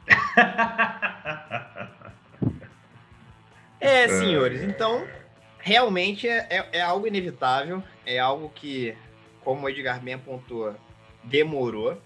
[3.81, 5.07] é, senhores, então
[5.61, 8.97] realmente é, é, é, algo inevitável, é algo que,
[9.43, 10.75] como o Edgar bem apontou,
[11.23, 12.01] demorou.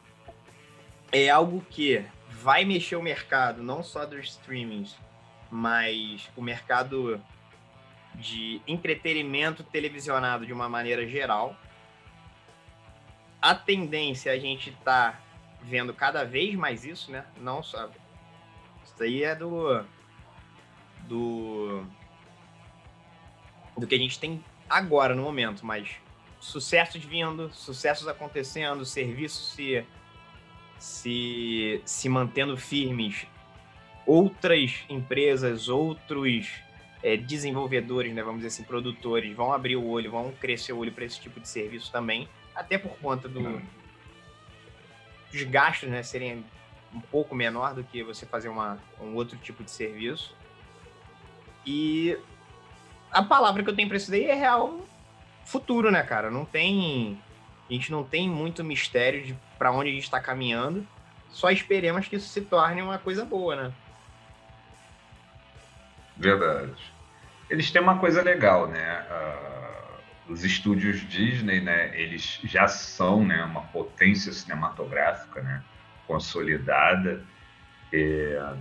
[1.13, 4.97] É algo que vai mexer o mercado, não só dos streamings,
[5.51, 7.23] mas o mercado
[8.17, 11.57] de entretenimento televisionado de uma maneira geral.
[13.41, 15.21] A tendência é a gente tá
[15.65, 17.25] vendo cada vez mais isso, né?
[17.41, 17.91] Não só.
[18.85, 19.85] Isso aí é do.
[21.09, 21.85] Do.
[23.77, 25.97] Do que a gente tem agora no momento, mas
[26.39, 29.85] sucessos vindo, sucessos acontecendo, serviços se,
[30.79, 33.27] se, se mantendo firmes,
[34.07, 36.53] outras empresas, outros
[37.03, 40.93] é, desenvolvedores, né, vamos dizer assim, produtores, vão abrir o olho, vão crescer o olho
[40.93, 43.61] para esse tipo de serviço também, até por conta do,
[45.35, 46.45] dos gastos né, serem
[46.93, 50.35] um pouco menor do que você fazer uma, um outro tipo de serviço.
[51.67, 52.17] E
[53.11, 54.81] a palavra que eu tenho para isso daí é real
[55.45, 56.31] futuro, né, cara?
[56.31, 57.21] Não tem.
[57.69, 60.87] A gente não tem muito mistério de para onde a gente está caminhando.
[61.31, 63.73] Só esperemos que isso se torne uma coisa boa, né?
[66.17, 66.95] Verdade
[67.49, 69.07] eles têm uma coisa legal, né?
[69.11, 69.84] Uh,
[70.29, 71.99] os estúdios Disney, né?
[71.99, 73.43] Eles já são, né?
[73.45, 75.63] Uma potência cinematográfica, né?
[76.07, 77.23] Consolidada.
[77.93, 78.55] É,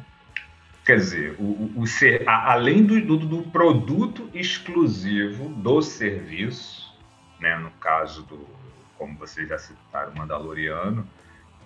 [0.86, 6.94] quer dizer, o, o, ser, além do, do, do, produto exclusivo do serviço,
[7.40, 7.58] né?
[7.58, 8.48] No caso do,
[8.98, 11.08] como vocês já citaram, Mandaloriano,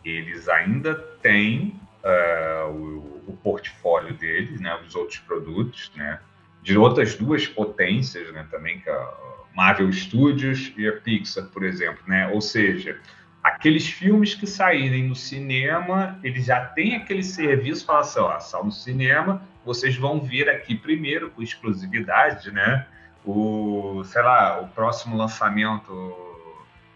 [0.06, 4.80] eles ainda têm uh, o, o portfólio deles, né?
[4.86, 6.20] Os outros produtos, né?
[6.68, 9.14] de outras duas potências, né, também, que é a
[9.58, 12.28] Marvel Studios e a Pixar, por exemplo, né?
[12.28, 13.00] Ou seja,
[13.44, 18.64] aqueles filmes que saírem no cinema, eles já têm aquele serviço, fala assim, ó, sal
[18.64, 22.86] no cinema, vocês vão vir aqui primeiro com exclusividade, né?
[23.26, 25.92] O, sei lá, o próximo lançamento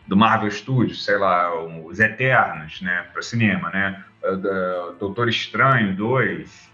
[0.05, 1.51] do Marvel Studios, sei lá,
[1.83, 4.03] os Eternos, né, para cinema, né?
[4.99, 6.69] Doutor Estranho 2,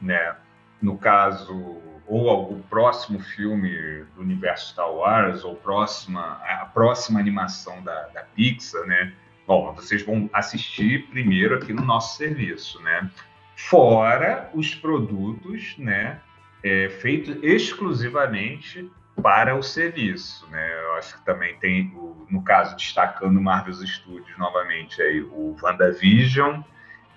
[0.00, 0.36] né?
[0.80, 7.82] No caso, ou o próximo filme do universo Star Wars, ou próxima, a próxima animação
[7.82, 9.12] da, da Pixar, né?
[9.46, 13.10] Bom, vocês vão assistir primeiro aqui no nosso serviço, né?
[13.54, 16.20] Fora os produtos, né?
[16.62, 18.90] É, feitos exclusivamente
[19.22, 20.82] para o serviço, né?
[20.84, 21.92] Eu acho que também tem,
[22.30, 26.62] no caso, destacando Marvel Studios novamente, aí, o WandaVision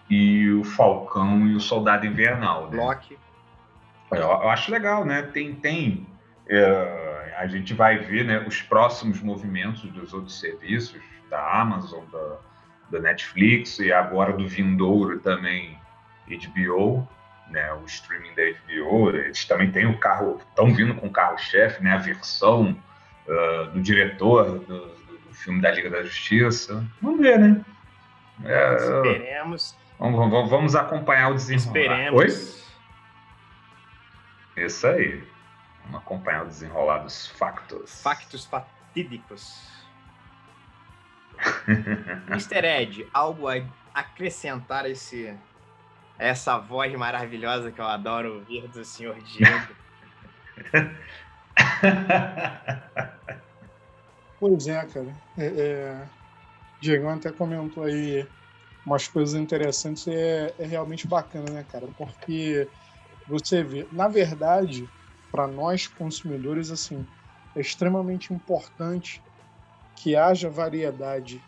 [0.09, 2.77] e o Falcão e o Soldado Invernal, né?
[2.77, 3.17] Loki.
[4.11, 5.21] Eu, acho legal, né?
[5.21, 6.05] Tem, tem
[6.49, 12.37] é, a gente vai ver né, os próximos movimentos dos outros serviços, da Amazon, da,
[12.91, 15.77] da Netflix e agora do vindouro também
[16.27, 17.07] HBO,
[17.49, 19.09] né, o streaming da HBO.
[19.09, 22.77] Eles também têm o carro, estão vindo com o carro-chefe, né, a versão
[23.27, 26.85] uh, do diretor do, do, filme da Liga da Justiça.
[27.01, 27.61] Vamos ver, né?
[28.43, 29.75] É, Esperemos.
[29.97, 31.79] Vamos, vamos, vamos acompanhar o desenrolar.
[31.79, 32.19] Esperemos.
[32.19, 32.60] Oi?
[34.55, 35.23] Isso aí.
[35.85, 38.01] Vamos acompanhar o desenrolar dos factos.
[38.01, 39.67] Factos fatídicos.
[42.29, 42.65] Mr.
[42.65, 43.61] Ed, algo a
[43.93, 45.37] acrescentar esse
[46.19, 49.73] essa voz maravilhosa que eu adoro ouvir do senhor Diego?
[54.39, 55.15] pois é, cara.
[55.35, 56.07] É, é...
[56.79, 58.27] Diego até comentou aí
[58.85, 61.87] umas coisas interessantes e é, é realmente bacana, né, cara?
[61.97, 62.67] Porque
[63.27, 64.89] você vê, na verdade,
[65.31, 67.07] para nós consumidores, assim,
[67.55, 69.23] é extremamente importante
[69.95, 71.41] que haja variedade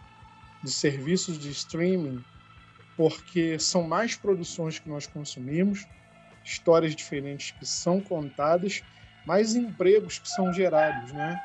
[0.62, 2.24] de serviços de streaming,
[2.96, 5.88] porque são mais produções que nós consumimos,
[6.44, 8.84] histórias diferentes que são contadas,
[9.26, 11.40] mais empregos que são gerados, né?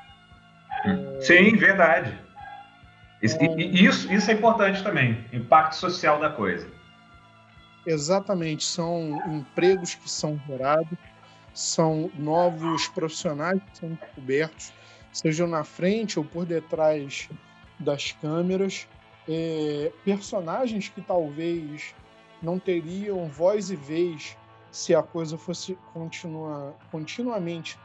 [1.20, 2.18] Sim, verdade.
[3.22, 6.77] Então isso, isso é importante também, impacto social da coisa.
[7.88, 10.98] Exatamente, são empregos que são gerados,
[11.54, 14.74] são novos profissionais que são descobertos,
[15.10, 17.30] sejam na frente ou por detrás
[17.80, 18.86] das câmeras,
[19.26, 21.94] é, personagens que talvez
[22.42, 24.36] não teriam voz e vez
[24.70, 27.78] se a coisa fosse continua, continuamente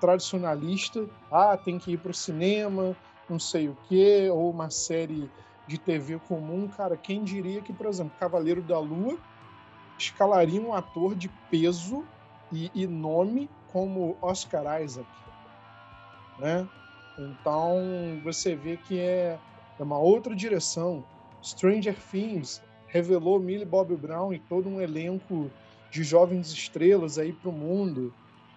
[0.00, 1.08] tradicionalista.
[1.28, 2.96] Ah, tem que ir para o cinema,
[3.28, 5.28] não sei o quê, ou uma série
[5.66, 9.18] de TV comum, cara, quem diria que, por exemplo, Cavaleiro da Lua
[10.00, 12.04] escalaria um ator de peso
[12.52, 15.08] e, e nome como Oscar Isaac,
[16.38, 16.66] né?
[17.18, 19.38] Então você vê que é,
[19.78, 21.04] é uma outra direção.
[21.42, 25.50] Stranger Things revelou Millie Bobby Brown e todo um elenco
[25.90, 28.12] de jovens estrelas aí para o mundo.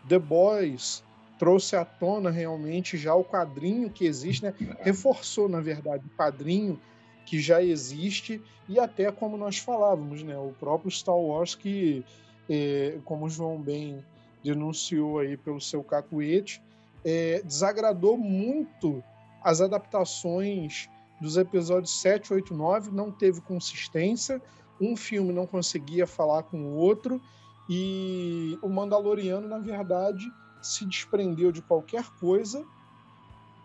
[0.08, 1.03] The Boys
[1.38, 4.53] trouxe à tona realmente já o quadrinho que existe, né?
[4.82, 6.79] reforçou, na verdade, o quadrinho
[7.25, 10.38] que já existe e até como nós falávamos, né?
[10.38, 12.03] o próprio Star Wars que,
[12.49, 14.03] é, como o João bem
[14.43, 16.62] denunciou aí pelo seu cacuete,
[17.03, 19.03] é, desagradou muito
[19.41, 24.41] as adaptações dos episódios 7, 8, 9, não teve consistência,
[24.79, 27.21] um filme não conseguia falar com o outro,
[27.69, 30.25] e o Mandaloriano, na verdade,
[30.62, 32.65] se desprendeu de qualquer coisa,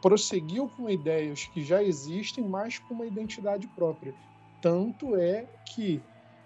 [0.01, 4.15] prosseguiu com ideias que já existem, mas com uma identidade própria.
[4.61, 6.01] Tanto é que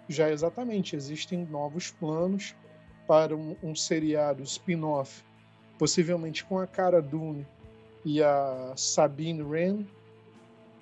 [0.07, 2.55] já exatamente existem novos planos
[3.07, 5.23] para um, um seriado spin-off,
[5.77, 7.45] possivelmente com a Cara Dune
[8.05, 9.85] e a Sabine Wren,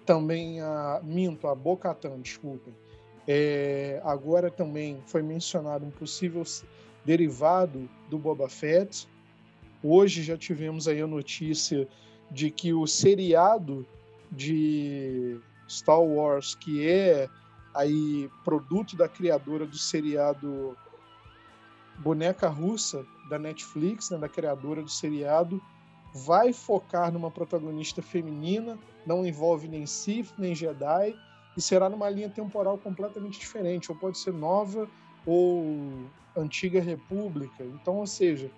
[0.06, 2.74] também a Minto, a Bocatan, desculpem.
[3.28, 6.44] É, agora também foi mencionado um possível
[7.06, 9.08] derivado do Boba Fett.
[9.84, 11.88] Hoje já tivemos aí a notícia
[12.32, 13.86] de que o seriado
[14.32, 15.38] de
[15.70, 17.30] Star Wars, que é
[17.74, 20.76] aí produto da criadora do seriado
[22.00, 25.62] Boneca Russa da Netflix, né, da criadora do seriado,
[26.14, 31.16] vai focar numa protagonista feminina, não envolve nem Sith nem Jedi
[31.56, 34.90] e será numa linha temporal completamente diferente, ou pode ser nova
[35.26, 37.64] ou antiga república.
[37.64, 38.50] Então, ou seja,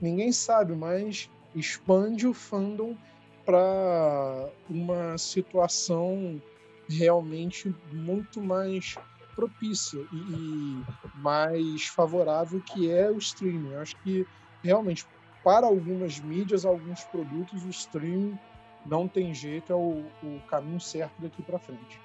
[0.00, 2.96] ninguém sabe, mas expande o fandom
[3.44, 6.40] para uma situação
[6.88, 8.96] realmente muito mais
[9.34, 10.82] propícia e,
[11.16, 13.72] mais favorável que é o streaming.
[13.72, 14.26] Eu acho que
[14.62, 15.06] realmente
[15.42, 18.38] para algumas mídias, alguns produtos, o streaming
[18.86, 22.00] não tem jeito, é o, o caminho certo daqui para frente.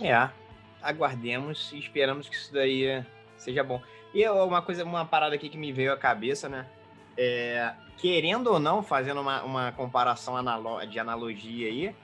[0.00, 0.30] É,
[0.82, 3.04] aguardemos e esperamos que isso daí
[3.36, 3.82] seja bom.
[4.14, 6.66] E uma coisa, uma parada aqui que me veio à cabeça, né?
[7.16, 11.96] É, querendo ou não, fazendo uma, uma comparação analo de analogia aí,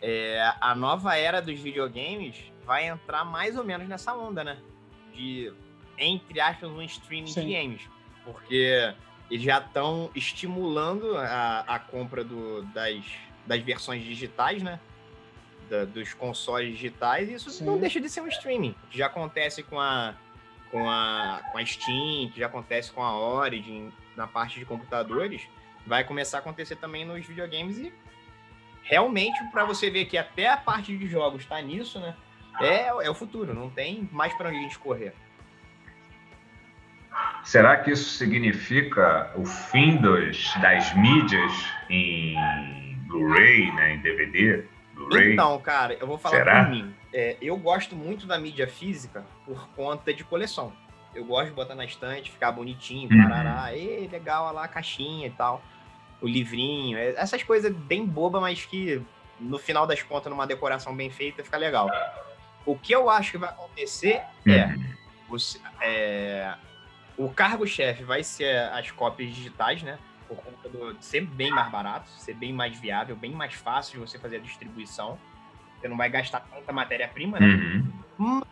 [0.00, 4.58] é, a nova era dos videogames vai entrar mais ou menos nessa onda, né?
[5.14, 5.52] De,
[5.98, 7.46] entre aspas, um streaming Sim.
[7.46, 7.82] de games.
[8.24, 8.94] Porque
[9.30, 13.04] eles já estão estimulando a, a compra do, das,
[13.46, 14.78] das versões digitais, né?
[15.68, 17.64] Da, dos consoles digitais, e isso Sim.
[17.64, 18.74] não deixa de ser um streaming.
[18.90, 20.14] Já acontece com a,
[20.72, 25.46] com, a, com a Steam, que já acontece com a Origin na parte de computadores,
[25.86, 27.92] vai começar a acontecer também nos videogames e
[28.82, 32.16] realmente para você ver que até a parte de jogos está nisso, né?
[32.58, 35.14] É, é o futuro, não tem mais para onde a gente correr.
[37.44, 41.52] Será que isso significa o fim dos, das mídias
[41.90, 44.64] em Blu-ray, né, em DVD?
[45.12, 46.64] Então, cara, eu vou falar Será?
[46.64, 46.94] por mim.
[47.12, 50.72] É, eu gosto muito da mídia física por conta de coleção.
[51.14, 53.22] Eu gosto de botar na estante, ficar bonitinho, uhum.
[53.28, 55.62] parará, e legal, olha lá a caixinha e tal,
[56.22, 59.02] o livrinho, é, essas coisas bem bobas, mas que
[59.38, 61.90] no final das contas, numa decoração bem feita, fica legal.
[62.64, 64.94] O que eu acho que vai acontecer é, uhum.
[65.28, 66.54] você, é
[67.16, 69.98] o cargo-chefe vai ser as cópias digitais, né?
[70.28, 74.06] Por conta de ser bem mais barato, ser bem mais viável, bem mais fácil de
[74.06, 75.18] você fazer a distribuição.
[75.82, 77.46] Você não vai gastar tanta matéria-prima, né?
[78.16, 78.42] Uhum.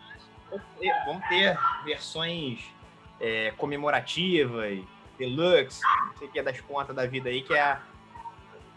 [0.51, 2.61] Mas vão ter versões
[3.21, 4.81] é, comemorativas,
[5.17, 7.79] deluxe, não sei o que é das contas da vida aí, que é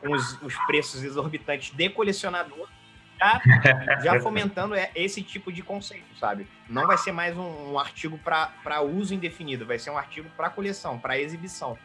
[0.03, 2.69] os, os preços exorbitantes de colecionador
[3.17, 3.41] já,
[4.03, 6.47] já fomentando é, esse tipo de conceito, sabe?
[6.69, 10.47] Não vai ser mais um, um artigo para uso indefinido, vai ser um artigo para
[10.51, 11.75] coleção, para exibição.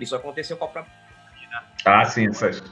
[0.00, 1.02] Isso aconteceu com a própria.
[1.84, 2.62] Ah, sim, essas,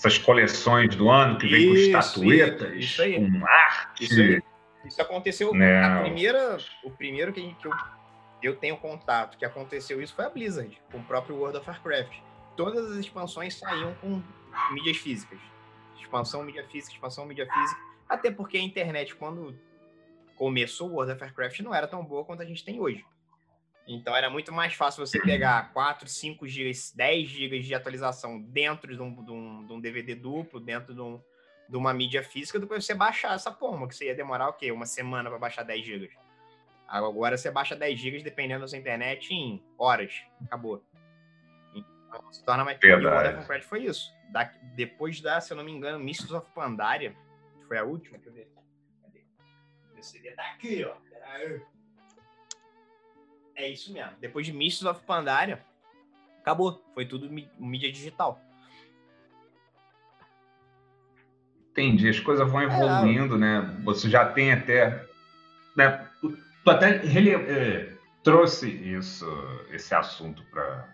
[0.00, 4.04] essas coleções do ano que vem isso, com estatuetas, isso, isso com arte.
[4.04, 4.42] Isso,
[4.84, 5.54] isso aconteceu.
[5.54, 5.98] Não.
[5.98, 7.72] A primeira, o primeiro que, que eu,
[8.42, 12.18] eu tenho contato que aconteceu isso foi a Blizzard, com o próprio World of Warcraft.
[12.56, 14.22] Todas as expansões saíam com
[14.72, 15.38] mídias físicas
[16.10, 17.80] expansão mídia física, expansão mídia física.
[18.08, 19.56] Até porque a internet, quando
[20.36, 23.04] começou o World of Warcraft, não era tão boa quanto a gente tem hoje.
[23.92, 28.94] Então era muito mais fácil você pegar 4, 5 GB, 10 GB de atualização dentro
[28.94, 31.20] de um, de um, de um DVD duplo, dentro de, um,
[31.68, 34.52] de, uma mídia física, do que você baixar essa porra, que você ia demorar o
[34.52, 34.70] quê?
[34.70, 36.10] Uma semana para baixar 10 GB.
[36.86, 40.22] Agora você baixa 10 GB dependendo da sua internet em horas.
[40.44, 40.84] Acabou.
[42.12, 42.78] Não se torna mais.
[42.78, 43.04] Verdade.
[43.04, 44.12] E o Modern Warfare foi isso.
[44.30, 47.16] Da, depois da, se eu não me engano, Mists of Pandaria,
[47.58, 48.52] que foi a última, deixa eu ver.
[49.02, 49.24] Cadê?
[50.02, 50.96] CD tá aqui, ó.
[53.60, 54.12] É isso mesmo.
[54.18, 55.62] Depois de Mists of Pandaria,
[56.40, 56.82] acabou.
[56.94, 58.40] Foi tudo mídia digital.
[61.70, 63.80] Entendi, as coisas vão é, evoluindo, é, né?
[63.84, 65.04] Você já tem até.
[65.76, 66.08] Né?
[66.20, 66.36] Tu,
[66.66, 67.92] até rele, é,
[68.22, 69.26] trouxe isso,
[69.70, 70.88] esse assunto para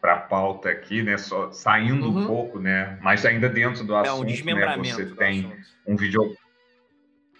[0.00, 1.18] para a pauta aqui, né?
[1.18, 2.22] Só saindo uhum.
[2.22, 2.96] um pouco, né?
[3.02, 4.76] Mas ainda dentro do assunto, é um né?
[4.76, 5.52] Você tem
[5.84, 6.36] um vídeo.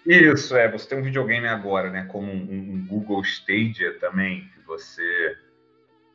[0.05, 2.05] Isso é, você tem um videogame agora, né?
[2.05, 5.37] Como um, um, Google Stadia também, que você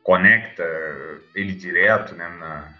[0.03, 0.63] conecta
[1.33, 2.27] ele direto, né?
[2.39, 2.73] Na,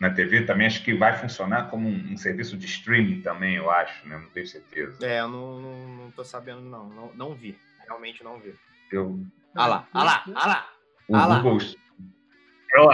[0.00, 3.70] na TV também acho que vai funcionar como um, um, serviço de streaming também, eu
[3.70, 4.16] acho, né?
[4.16, 5.06] Não tenho certeza.
[5.06, 6.88] É, eu não, não, não tô sabendo, não.
[6.88, 7.12] não.
[7.14, 7.58] Não vi.
[7.86, 8.54] Realmente não vi.
[8.90, 9.20] Eu...
[9.54, 10.68] Ah lá, ah lá, ah lá.
[11.08, 11.58] O ah Google,
[12.78, 12.88] oh,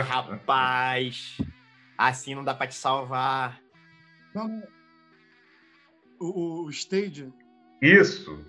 [0.02, 1.38] rapaz.
[1.96, 3.58] Assim não dá pra te salvar.
[4.34, 4.62] Não,
[6.22, 7.32] o, o Stadia.
[7.80, 8.44] Isso.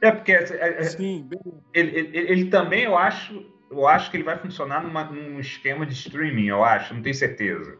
[0.00, 1.28] É porque é, é, é Sim,
[1.72, 5.86] ele, ele, ele, também, eu acho, eu acho que ele vai funcionar numa, num esquema
[5.86, 7.78] de streaming, eu acho, não tenho certeza.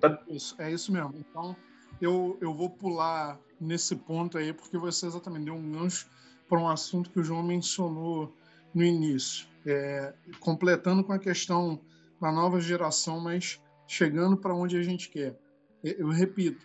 [0.00, 0.34] Tô...
[0.34, 1.14] Isso, é isso mesmo.
[1.16, 1.56] Então,
[2.00, 6.08] eu, eu vou pular nesse ponto aí, porque você exatamente deu um gancho
[6.48, 8.34] para um assunto que o João mencionou
[8.74, 11.80] no início é, completando com a questão
[12.20, 15.38] da nova geração, mas chegando para onde a gente quer.
[15.82, 16.64] Eu repito,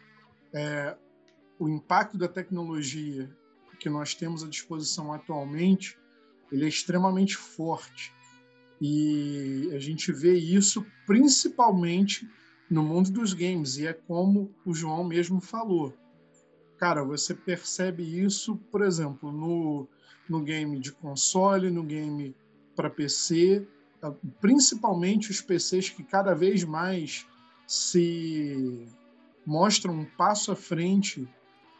[0.54, 0.96] é,
[1.60, 3.30] o impacto da tecnologia
[3.80, 5.98] que nós temos à disposição atualmente,
[6.52, 8.14] ele é extremamente forte.
[8.82, 12.28] E a gente vê isso principalmente
[12.70, 15.94] no mundo dos games, e é como o João mesmo falou.
[16.78, 19.88] Cara, você percebe isso, por exemplo, no,
[20.28, 22.36] no game de console, no game
[22.76, 23.68] para PC,
[24.42, 27.28] principalmente os PCs que cada vez mais
[27.68, 28.88] se
[29.46, 31.28] mostram um passo à frente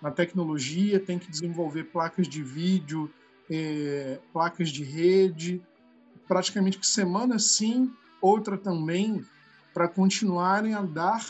[0.04, 3.10] na tecnologia, tem que desenvolver placas de vídeo,
[3.50, 5.62] é, placas de rede,
[6.28, 7.90] praticamente que semana sim,
[8.22, 9.24] outra também,
[9.74, 11.26] para continuarem a dar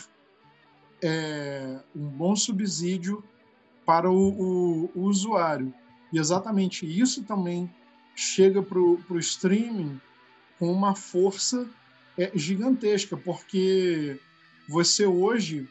[1.00, 3.22] é, um bom subsídio
[3.86, 5.72] para o, o, o usuário.
[6.12, 7.72] E exatamente isso também
[8.12, 10.00] chega para o streaming
[10.58, 11.68] com uma força
[12.18, 14.18] é, gigantesca, porque
[14.68, 15.68] você hoje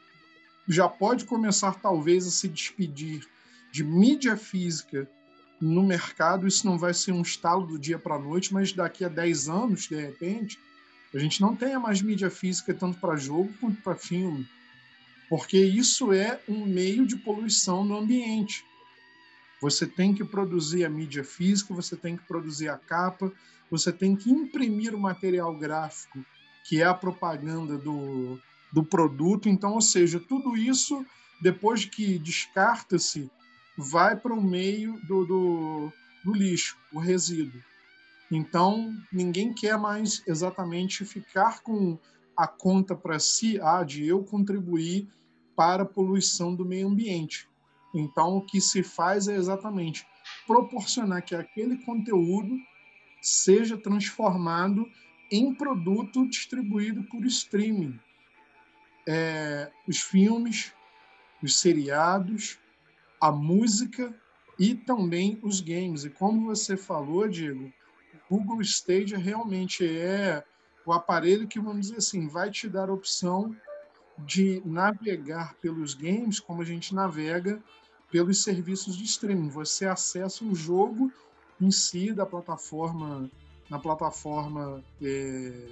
[0.68, 3.28] já pode começar talvez a se despedir
[3.72, 5.10] de mídia física
[5.60, 6.48] no mercado.
[6.48, 9.50] Isso não vai ser um estalo do dia para a noite, mas daqui a 10
[9.50, 10.60] anos, de repente,
[11.14, 14.48] a gente não tenha mais mídia física tanto para jogo quanto para filme,
[15.30, 18.66] porque isso é um meio de poluição no ambiente.
[19.62, 23.32] Você tem que produzir a mídia física, você tem que produzir a capa,
[23.70, 26.24] você tem que imprimir o material gráfico,
[26.66, 28.40] que é a propaganda do,
[28.74, 29.48] do produto.
[29.48, 31.06] Então, ou seja, tudo isso,
[31.40, 33.30] depois que descarta-se,
[33.78, 35.92] vai para o meio do, do,
[36.26, 37.62] do lixo, o resíduo.
[38.32, 42.00] Então, ninguém quer mais exatamente ficar com
[42.36, 45.08] a conta para si, ah, de eu contribuir
[45.56, 47.48] para a poluição do meio ambiente.
[47.94, 50.04] Então, o que se faz é exatamente
[50.48, 52.58] proporcionar que aquele conteúdo
[53.22, 54.88] seja transformado
[55.32, 58.00] em produto distribuído por streaming.
[59.08, 60.74] É, os filmes,
[61.42, 62.58] os seriados,
[63.20, 64.14] a música
[64.60, 66.04] e também os games.
[66.04, 67.72] E como você falou, Diego,
[68.30, 70.44] o Google Stadia realmente é
[70.86, 73.56] o aparelho que, vamos dizer assim, vai te dar a opção
[74.20, 77.62] de navegar pelos games como a gente navega
[78.12, 79.50] pelos serviços de streaming.
[79.50, 81.12] Você acessa o jogo
[81.60, 83.30] em si da plataforma,
[83.70, 85.70] na plataforma é,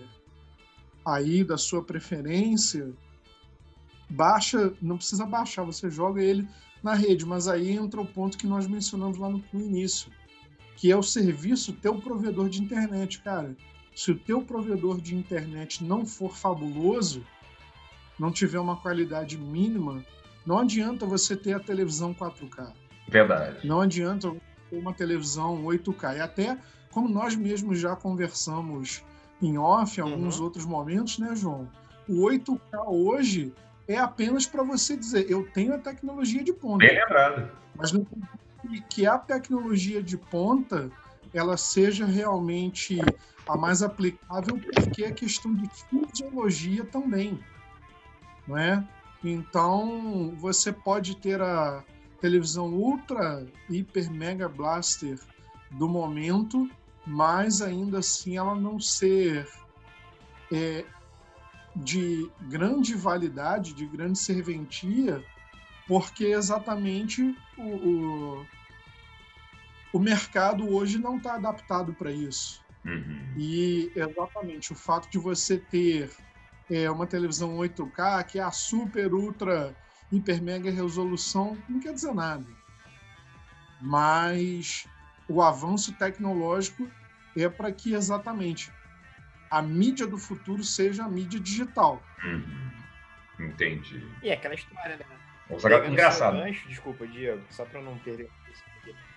[1.06, 2.92] aí da sua preferência,
[4.12, 6.48] baixa, não precisa baixar, você joga ele
[6.84, 10.12] na rede, mas aí entra o ponto que nós mencionamos lá no, no início,
[10.76, 13.56] que é o serviço teu provedor de internet, cara.
[13.96, 17.24] Se o teu provedor de internet não for fabuloso,
[18.18, 20.04] não tiver uma qualidade mínima,
[20.46, 22.74] não adianta você ter a televisão 4K.
[23.08, 23.68] Verdade.
[23.68, 24.34] Não adianta
[24.70, 26.18] ter uma televisão 8K.
[26.18, 26.58] E até
[26.90, 29.04] como nós mesmos já conversamos
[29.42, 30.46] em off em alguns uhum.
[30.46, 31.68] outros momentos, né, João?
[32.08, 33.54] O 8K hoje
[33.88, 36.86] é apenas para você dizer, eu tenho a tecnologia de ponta.
[36.86, 37.52] Bem lembrado.
[37.76, 38.06] Mas não
[38.90, 40.92] que a tecnologia de ponta
[41.34, 43.00] ela seja realmente
[43.48, 47.40] a mais aplicável, porque é questão de fisiologia também,
[48.48, 48.84] não é?
[49.24, 51.84] Então, você pode ter a
[52.20, 55.20] televisão ultra, hiper, mega blaster
[55.72, 56.70] do momento
[57.06, 59.48] mas ainda assim ela não ser
[60.52, 60.86] é,
[61.76, 65.24] de grande validade, de grande serventia,
[65.88, 68.46] porque exatamente o, o,
[69.94, 72.62] o mercado hoje não está adaptado para isso.
[72.86, 73.34] Uhum.
[73.38, 76.12] E exatamente o fato de você ter
[76.70, 79.76] é, uma televisão 8K, que é a super, ultra,
[80.12, 82.46] hiper, mega resolução, não quer dizer nada.
[83.82, 84.88] Mas
[85.28, 86.90] o avanço tecnológico
[87.36, 88.72] é para que exatamente
[89.52, 92.02] a mídia do futuro seja a mídia digital.
[92.24, 92.72] Uhum.
[93.38, 94.02] Entendi.
[94.24, 95.06] E é aquela história, né?
[95.48, 96.38] Vamos jogar engraçado.
[96.38, 98.30] Gancho, desculpa, Diego, só para não perder.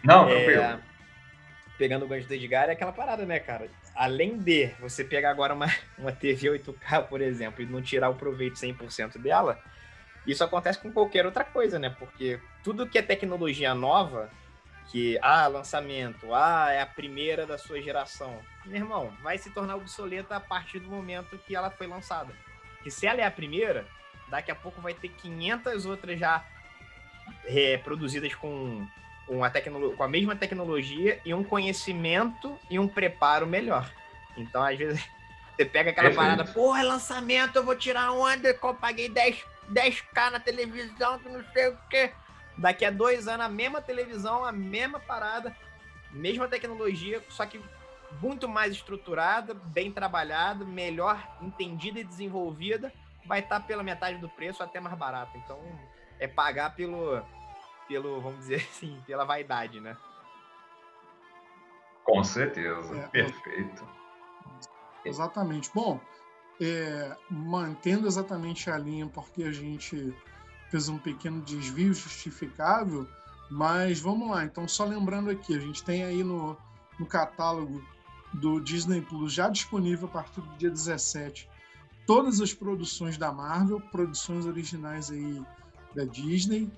[0.02, 0.80] Não, é,
[1.78, 3.68] Pegando o gancho do Edgar, é aquela parada, né, cara?
[3.94, 5.66] Além de você pegar agora uma,
[5.96, 9.62] uma TV 8K, por exemplo, e não tirar o proveito 100% dela,
[10.26, 11.90] isso acontece com qualquer outra coisa, né?
[11.90, 14.30] Porque tudo que é tecnologia nova,
[14.90, 19.76] que, ah, lançamento, ah, é a primeira da sua geração, meu irmão, vai se tornar
[19.76, 22.34] obsoleta a partir do momento que ela foi lançada.
[22.82, 23.86] Que se ela é a primeira,
[24.28, 26.44] daqui a pouco vai ter 500 outras já
[27.46, 28.86] é, produzidas com,
[29.26, 33.90] com, a com a mesma tecnologia e um conhecimento e um preparo melhor.
[34.36, 35.04] Então, às vezes,
[35.56, 36.36] você pega aquela Perfeito.
[36.36, 41.28] parada, porra, é lançamento, eu vou tirar onda, eu paguei 10, 10k na televisão, que
[41.28, 42.12] não sei o quê.
[42.56, 45.54] Daqui a dois anos, a mesma televisão, a mesma parada,
[46.12, 47.60] mesma tecnologia, só que
[48.20, 52.92] muito mais estruturada, bem trabalhada, melhor entendida e desenvolvida,
[53.26, 55.36] vai estar pela metade do preço, até mais barato.
[55.36, 55.58] Então,
[56.18, 57.20] é pagar pelo,
[57.88, 59.96] pelo vamos dizer assim, pela vaidade, né?
[62.04, 63.88] Com certeza, é, perfeito.
[65.04, 65.70] Exatamente.
[65.74, 66.00] Bom,
[66.60, 70.14] é, mantendo exatamente a linha, porque a gente
[70.74, 73.06] fez um pequeno desvio justificável,
[73.48, 74.44] mas vamos lá.
[74.44, 76.56] Então, só lembrando aqui, a gente tem aí no,
[76.98, 77.80] no catálogo
[78.32, 81.48] do Disney Plus já disponível a partir do dia 17
[82.04, 85.40] todas as produções da Marvel, produções originais aí
[85.94, 86.68] da Disney,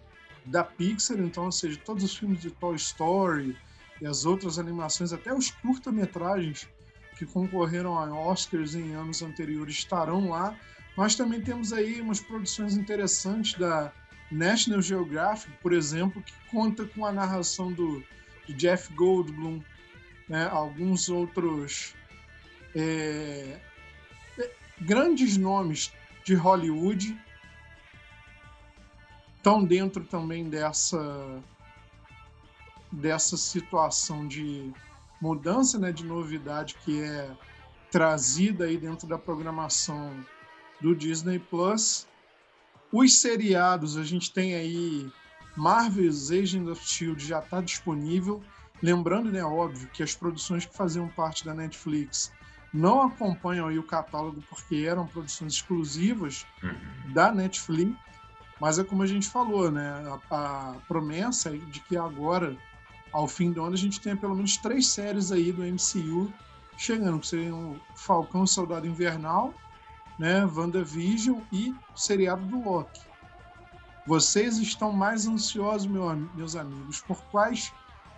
[0.44, 3.57] da Pixar, então, ou seja, todos os filmes de Toy Story
[3.99, 6.68] e as outras animações, até os curta-metragens
[7.16, 10.55] que concorreram a Oscars em anos anteriores estarão lá.
[10.97, 13.92] Nós também temos aí umas produções interessantes da
[14.30, 18.03] National Geographic, por exemplo, que conta com a narração do,
[18.47, 19.62] do Jeff Goldblum,
[20.28, 20.49] né?
[20.51, 21.94] alguns outros
[22.74, 23.61] é,
[24.80, 25.92] grandes nomes
[26.24, 27.16] de Hollywood
[29.36, 31.42] estão dentro também dessa
[32.90, 34.72] dessa situação de
[35.20, 37.30] mudança, né, de novidade que é
[37.90, 40.24] trazida aí dentro da programação
[40.81, 42.07] do Disney Plus.
[42.93, 45.11] Os seriados, a gente tem aí
[45.57, 48.43] Marvel's Agents of Shield já está disponível.
[48.83, 52.33] Lembrando, né, óbvio, que as produções que faziam parte da Netflix
[52.72, 57.12] não acompanham aí o catálogo porque eram produções exclusivas uhum.
[57.12, 57.97] da Netflix,
[58.61, 59.89] mas é como a gente falou, né?
[60.31, 62.57] A, a, promessa é de que agora,
[63.12, 66.33] ao fim do ano, a gente tenha pelo menos três séries aí do MCU
[66.77, 69.55] chegando, que seriam Falcão Soldado Invernal,
[70.18, 70.44] né?
[70.44, 73.00] WandaVision e o seriado do Loki.
[74.06, 77.72] Vocês estão mais ansiosos, meu, meus amigos, por quais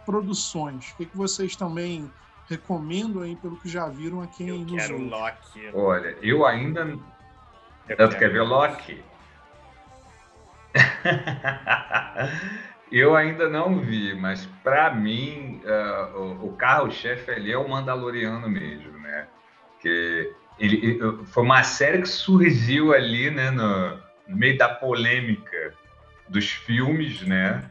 [0.05, 0.91] produções?
[0.93, 2.11] O que, que vocês também
[2.49, 5.09] recomendo aí pelo que já viram a quem eu nos quero ouve.
[5.09, 5.71] Loki.
[5.75, 6.99] Olha, eu ainda.
[7.89, 9.03] Eu Tanto quer ver Loki?
[12.93, 18.49] eu ainda não vi, mas para mim uh, o, o carro-chefe ali é o Mandaloriano
[18.49, 19.27] mesmo, né?
[19.81, 23.97] Que ele, foi uma série que surgiu ali, né, no,
[24.29, 25.75] no meio da polêmica
[26.29, 27.71] dos filmes, né?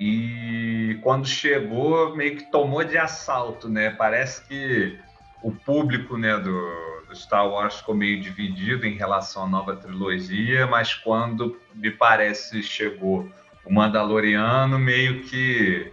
[0.00, 3.90] e quando chegou meio que tomou de assalto, né?
[3.90, 4.98] Parece que
[5.42, 10.66] o público, né, do, do, Star Wars ficou meio dividido em relação à nova trilogia,
[10.66, 13.28] mas quando me parece chegou
[13.64, 15.92] o Mandaloriano, meio que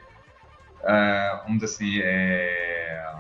[0.82, 3.16] uh, vamos dizer assim, é...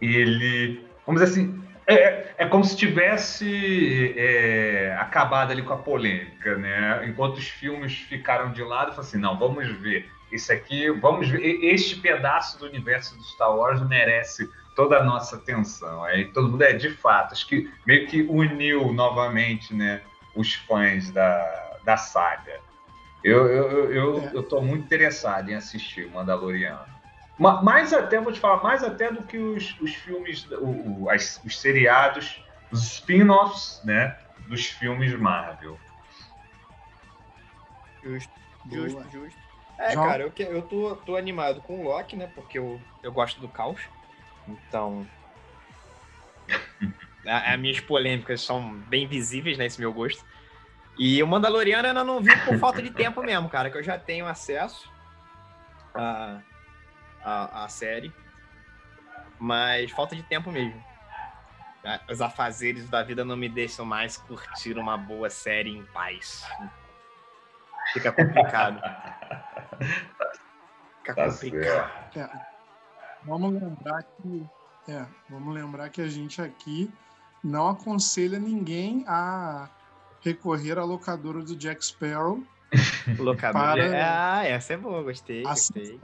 [0.00, 6.56] ele vamos dizer assim é, é como se tivesse é, acabado ali com a polêmica,
[6.56, 7.06] né?
[7.06, 11.40] Enquanto os filmes ficaram de lado, falou assim, não, vamos ver isso aqui, vamos ver,
[11.40, 16.02] este pedaço do universo do Star Wars merece toda a nossa atenção.
[16.02, 20.00] Aí todo mundo é de fato, acho que meio que uniu novamente, né,
[20.34, 22.58] os fãs da, da saga.
[23.22, 24.30] Eu, eu, eu, é.
[24.34, 26.95] eu tô muito interessado em assistir Mandaloriano.
[27.38, 31.40] Mais até, vou te falar, mais até do que os, os filmes, o, o, as,
[31.44, 34.16] os seriados, os spin-offs, né,
[34.48, 35.78] dos filmes Marvel.
[38.02, 38.32] Justo,
[38.70, 39.46] justo, justo.
[39.78, 40.06] É, João?
[40.06, 42.30] cara, eu, eu tô, tô animado com o Loki, né?
[42.34, 43.80] Porque eu, eu gosto do caos.
[44.48, 45.06] Então.
[47.26, 49.66] as minhas polêmicas são bem visíveis, né?
[49.66, 50.24] Esse meu gosto.
[50.98, 53.82] E o Mandaloriano eu ainda não vi por falta de tempo mesmo, cara, que eu
[53.82, 54.90] já tenho acesso
[55.94, 56.40] à,
[57.26, 58.12] à, à série.
[59.38, 60.82] Mas falta de tempo mesmo.
[62.10, 66.44] Os afazeres da vida não me deixam mais curtir uma boa série em paz.
[67.92, 68.80] Fica complicado.
[70.98, 71.90] Fica tá complicado.
[72.16, 72.28] É,
[73.24, 74.48] vamos lembrar que
[74.88, 76.92] é, vamos lembrar que a gente aqui
[77.42, 79.68] não aconselha ninguém a
[80.20, 82.42] recorrer à locadora do Jack Sparrow.
[83.18, 83.88] Locadora.
[83.88, 84.38] Para...
[84.38, 86.00] Ah, essa é boa, gostei, gostei.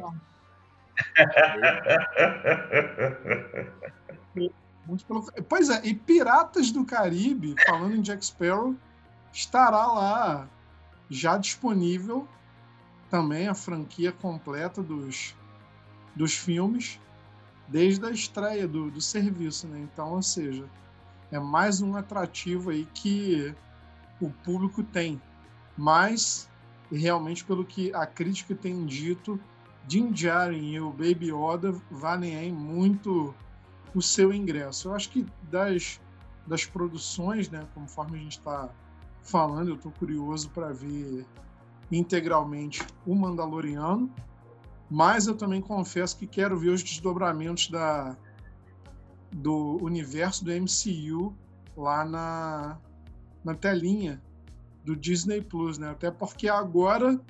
[5.49, 8.75] Pois é, e Piratas do Caribe, falando em Jack Sparrow,
[9.33, 10.49] estará lá
[11.09, 12.29] já disponível
[13.11, 15.37] também a franquia completa dos,
[16.17, 16.99] dos filmes
[17.69, 19.81] desde a estreia do, do serviço, né?
[19.81, 20.69] Então, ou seja,
[21.31, 23.55] é mais um atrativo aí que
[24.21, 25.21] o público tem.
[25.77, 26.49] Mas,
[26.91, 29.41] realmente, pelo que a crítica tem dito,
[29.89, 33.35] Jim Djarin e o Baby Yoda valem muito
[33.95, 34.89] o seu ingresso.
[34.89, 36.01] Eu acho que das,
[36.47, 38.71] das produções, né, conforme a gente está
[39.23, 41.27] falando, eu estou curioso para ver
[41.91, 44.11] integralmente o Mandaloriano,
[44.91, 48.17] mas eu também confesso que quero ver os desdobramentos da,
[49.31, 51.35] do universo do MCU
[51.77, 52.79] lá na,
[53.45, 54.21] na telinha
[54.85, 55.91] do Disney Plus, né?
[55.91, 57.21] Até porque agora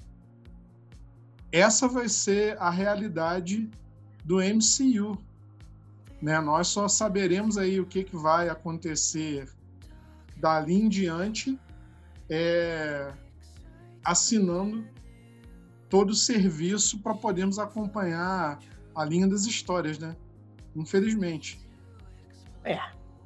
[1.52, 3.70] essa vai ser a realidade
[4.24, 5.18] do MCU.
[6.20, 6.40] Né?
[6.40, 9.48] Nós só saberemos aí o que, que vai acontecer
[10.36, 11.58] dali em diante
[12.28, 13.12] é,
[14.02, 14.84] assinando
[15.88, 18.58] todo o serviço para podermos acompanhar
[18.94, 20.16] a linha das histórias, né?
[20.74, 21.60] Infelizmente.
[22.64, 22.80] É.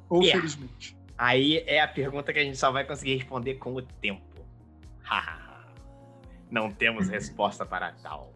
[0.09, 0.31] Ou é.
[0.31, 0.97] felizmente.
[1.17, 4.21] Aí é a pergunta que a gente só vai conseguir responder com o tempo.
[6.49, 8.33] Não temos resposta para tal.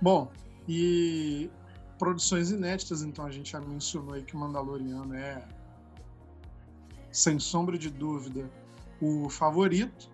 [0.00, 0.30] Bom,
[0.68, 1.50] e
[1.98, 5.42] produções inéditas, então a gente já mencionou aí que o Mandaloriano é,
[7.10, 8.50] sem sombra de dúvida,
[9.00, 10.10] o favorito.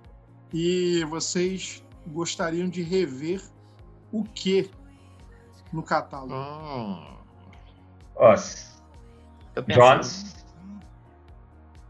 [0.53, 3.43] E vocês gostariam de rever
[4.13, 4.71] o que
[5.73, 6.35] no catálogo?
[6.35, 7.17] Hum.
[8.15, 8.83] Nossa.
[9.69, 10.42] Jones.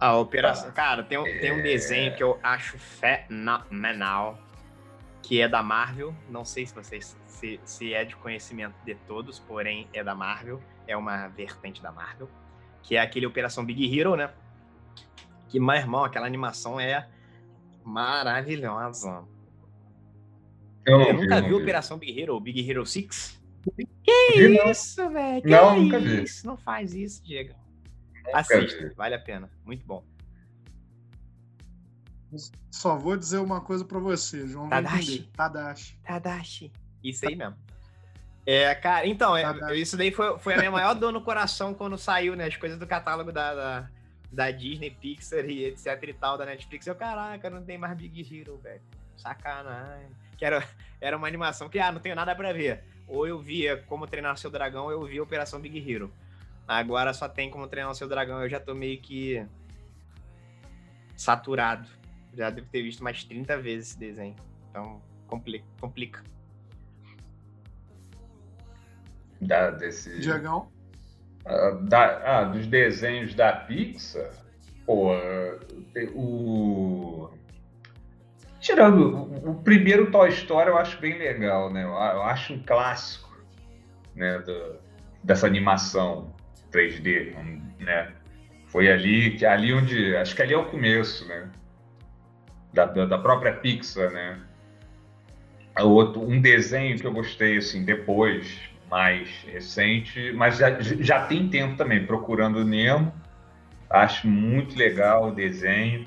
[0.02, 0.72] A operação.
[0.72, 1.62] Cara, tem, tem um é.
[1.62, 4.36] desenho que eu acho fenomenal,
[5.22, 6.12] que é da Marvel.
[6.28, 10.60] Não sei se vocês se, se é de conhecimento de todos, porém é da Marvel.
[10.88, 12.28] É uma vertente da Marvel.
[12.82, 14.32] Que é aquele Operação Big Hero, né?
[15.48, 17.08] Que, meu irmão, aquela animação é
[17.84, 19.22] maravilhosa.
[20.84, 23.40] Eu, eu nunca vi, vi Operação Big Hero, Big Hero 6?
[24.02, 25.48] Que vi, isso, velho?
[25.48, 26.24] Não, nunca vi.
[26.24, 26.44] Isso?
[26.44, 27.61] Não faz isso, Diego.
[28.32, 29.50] Assista, vale a pena.
[29.64, 30.04] Muito bom.
[32.70, 34.68] Só vou dizer uma coisa para você, João.
[34.68, 35.30] Tadashi.
[35.36, 35.98] Tadashi.
[36.02, 36.72] Tadashi.
[37.02, 37.56] Isso aí mesmo.
[38.44, 41.96] É, cara, então, é, isso daí foi, foi a minha maior dor no coração quando
[41.96, 42.46] saiu, né?
[42.46, 43.90] As coisas do catálogo da, da,
[44.32, 46.86] da Disney, Pixar e etc e tal, da Netflix.
[46.86, 48.80] Eu, caraca, não tem mais Big Hero, velho.
[49.16, 50.08] Sacanagem.
[50.36, 50.66] Que era,
[51.00, 52.82] era uma animação que, ah, não tenho nada para ver.
[53.06, 56.12] Ou eu via Como Treinar Seu Dragão, ou eu via Operação Big Hero.
[56.66, 58.40] Agora só tem Como Treinar Seu Dragão.
[58.42, 59.44] Eu já tô meio que
[61.16, 61.88] saturado.
[62.34, 64.36] Já devo ter visto mais 30 vezes esse desenho.
[64.70, 65.66] Então, complica.
[65.80, 66.22] complica.
[69.40, 70.20] Da, desse...
[70.20, 70.70] Diagão?
[71.44, 74.30] Uh, da, ah, dos desenhos da Pixar,
[74.86, 75.10] pô,
[76.14, 77.28] o.
[78.60, 81.82] Tirando o, o, primeiro Toy Story, eu acho bem legal, né?
[81.82, 83.36] Eu, eu acho um clássico,
[84.14, 84.38] né?
[84.38, 84.78] Do,
[85.24, 86.32] dessa animação
[86.72, 87.34] 3D,
[87.78, 88.12] né?
[88.66, 91.50] Foi ali, que ali onde, acho que ali é o começo, né?
[92.72, 94.40] Da, da, própria Pixar, né?
[95.78, 98.58] Outro, um desenho que eu gostei assim depois,
[98.90, 103.12] mais recente, mas já, já tem tempo também, Procurando Nemo.
[103.88, 106.06] Acho muito legal o desenho.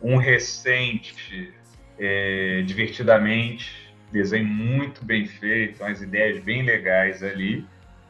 [0.00, 1.52] Um recente,
[1.98, 7.66] é, Divertidamente, desenho muito bem feito, umas ideias bem legais ali.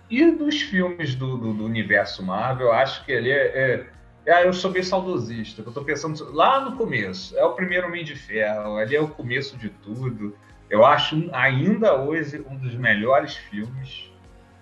[0.08, 3.86] E dos filmes do, do, do universo Marvel, acho que ali é, é,
[4.26, 7.36] é, eu sou bem saudosista, eu estou pensando lá no começo.
[7.36, 10.36] É o primeiro Homem de Ferro, ali é o começo de tudo.
[10.70, 14.10] Eu acho ainda hoje um dos melhores filmes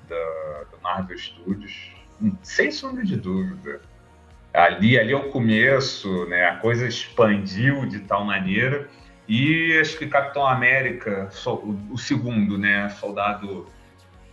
[0.08, 1.92] da, da Marvel Studios,
[2.42, 3.80] sem sombra de dúvida.
[4.52, 6.46] ali, ali é o começo, né?
[6.46, 8.88] A coisa expandiu de tal maneira
[9.26, 11.30] e acho que Capitão América,
[11.90, 12.88] o segundo, né?
[12.90, 13.66] Soldado,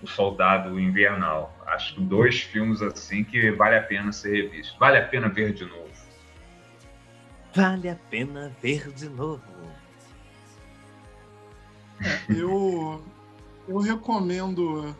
[0.01, 1.55] o Soldado Invernal.
[1.67, 4.77] Acho que dois filmes assim que vale a pena ser revisto.
[4.79, 5.89] Vale a pena ver de novo.
[7.53, 9.43] Vale a pena ver de novo.
[12.03, 13.03] É, eu,
[13.67, 14.95] eu recomendo,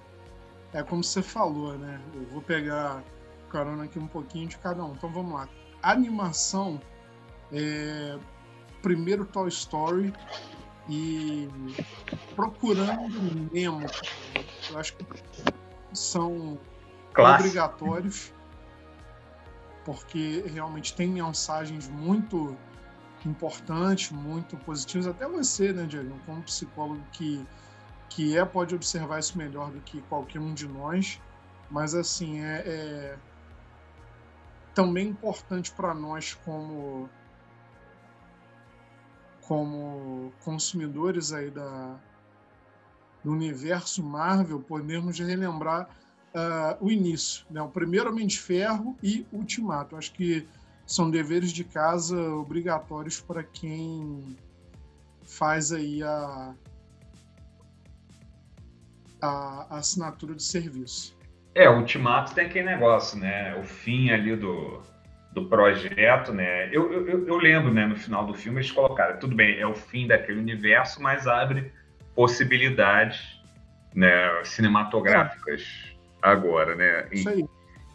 [0.74, 2.00] é como você falou, né?
[2.14, 3.02] Eu vou pegar
[3.50, 4.94] carona aqui um pouquinho de cada um.
[4.94, 5.48] Então vamos lá.
[5.82, 6.80] Animação,
[7.52, 8.18] é,
[8.82, 10.14] primeiro Toy Story
[10.92, 11.50] e
[12.36, 13.86] Procurando Nemo.
[14.70, 15.06] Eu acho que
[15.94, 16.60] são
[17.14, 17.48] Clássico.
[17.48, 18.34] obrigatórios
[19.86, 22.56] porque realmente tem mensagens muito
[23.26, 25.08] importantes, muito positivas.
[25.08, 27.46] Até você, né, Diego, como psicólogo que,
[28.10, 31.20] que é, pode observar isso melhor do que qualquer um de nós.
[31.70, 33.18] Mas, assim, é, é
[34.74, 37.10] também importante para nós como
[39.52, 42.00] como consumidores aí da,
[43.22, 45.90] do universo Marvel, podemos relembrar
[46.34, 47.62] uh, o início, né?
[47.62, 49.98] o primeiro Homem de Ferro e Ultimato.
[49.98, 50.48] Acho que
[50.88, 54.38] são deveres de casa obrigatórios para quem
[55.22, 56.56] faz aí a,
[59.22, 61.14] a, assinatura de serviço.
[61.54, 63.54] É, o Ultimato tem aquele negócio, né?
[63.60, 64.82] O fim ali do,
[65.32, 66.68] do projeto, né?
[66.72, 69.74] Eu, eu, eu lembro, né, no final do filme, eles colocaram, tudo bem, é o
[69.74, 71.72] fim daquele universo, mas abre
[72.14, 73.40] possibilidades
[73.96, 77.08] né, cinematográficas agora, né?
[77.12, 77.46] Isso aí.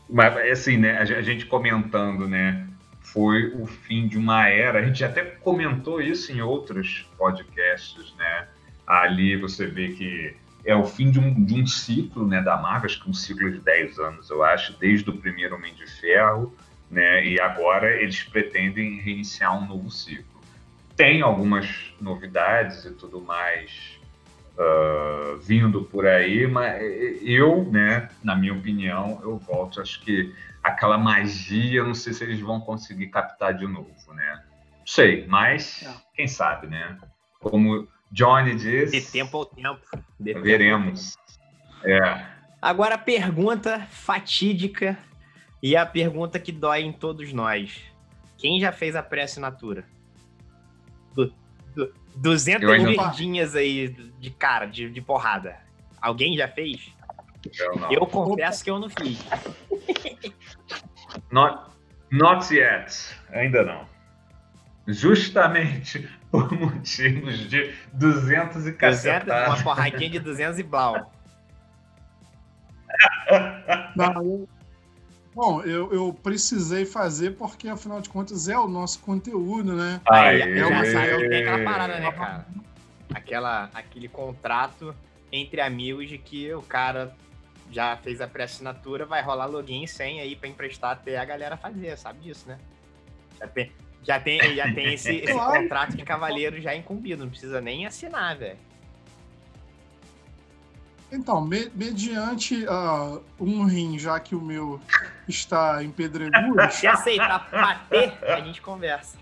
[0.09, 2.67] Mas, assim, né, a gente comentando, né,
[3.03, 8.49] foi o fim de uma era, a gente até comentou isso em outros podcasts, né?
[8.87, 12.87] Ali você vê que é o fim de um, de um ciclo, né, da Marvel,
[12.87, 16.55] acho que um ciclo de 10 anos, eu acho, desde o primeiro Homem de Ferro,
[16.91, 20.41] né, e agora eles pretendem reiniciar um novo ciclo.
[20.97, 23.99] Tem algumas novidades e tudo mais,
[24.57, 26.83] uh, vindo por aí, mas
[27.23, 32.41] eu, né, na minha opinião, eu volto, acho que aquela magia, não sei se eles
[32.41, 34.43] vão conseguir captar de novo, né?
[34.79, 35.95] Não sei, mas é.
[36.15, 36.99] quem sabe, né?
[37.39, 39.01] Como Johnny disse.
[39.01, 39.81] De tempo ao tempo.
[40.19, 41.17] De veremos.
[41.83, 42.05] Tempo.
[42.05, 42.27] É.
[42.61, 44.99] Agora a pergunta fatídica
[45.67, 47.83] e a pergunta que dói em todos nós.
[48.39, 49.85] Quem já fez a pré-assinatura?
[52.15, 55.57] 200 moedinhas aí de cara, de, de porrada.
[56.01, 56.95] Alguém já fez?
[57.59, 57.93] Eu, não.
[57.93, 59.19] eu confesso que eu não fiz.
[61.33, 61.73] Not,
[62.13, 63.19] not yet.
[63.31, 63.89] Ainda não.
[64.87, 69.49] Justamente por motivos de 200 e cacetada.
[69.49, 71.13] Uma porradinha de 200 e blau.
[73.97, 74.49] Não, eu,
[75.37, 80.01] Bom, eu, eu precisei fazer porque, afinal de contas, é o nosso conteúdo, né?
[80.09, 82.47] Aí, é uma saída, tem aquela parada, né, cara?
[83.15, 84.97] Aquela, aquele contrato
[85.31, 87.15] entre amigos de que o cara
[87.71, 91.59] já fez a pré-assinatura, vai rolar login e senha aí pra emprestar até a galera
[91.59, 92.59] fazer, sabe disso, né?
[93.39, 93.73] Já tem,
[94.03, 98.39] já tem, já tem esse, esse contrato de cavaleiro já incumbido, não precisa nem assinar,
[98.39, 98.57] velho.
[101.11, 104.81] Então, me, mediante uh, um rim, já que o meu
[105.29, 106.75] está em pedregulhos...
[106.75, 109.17] Se aceitar bater, a gente conversa.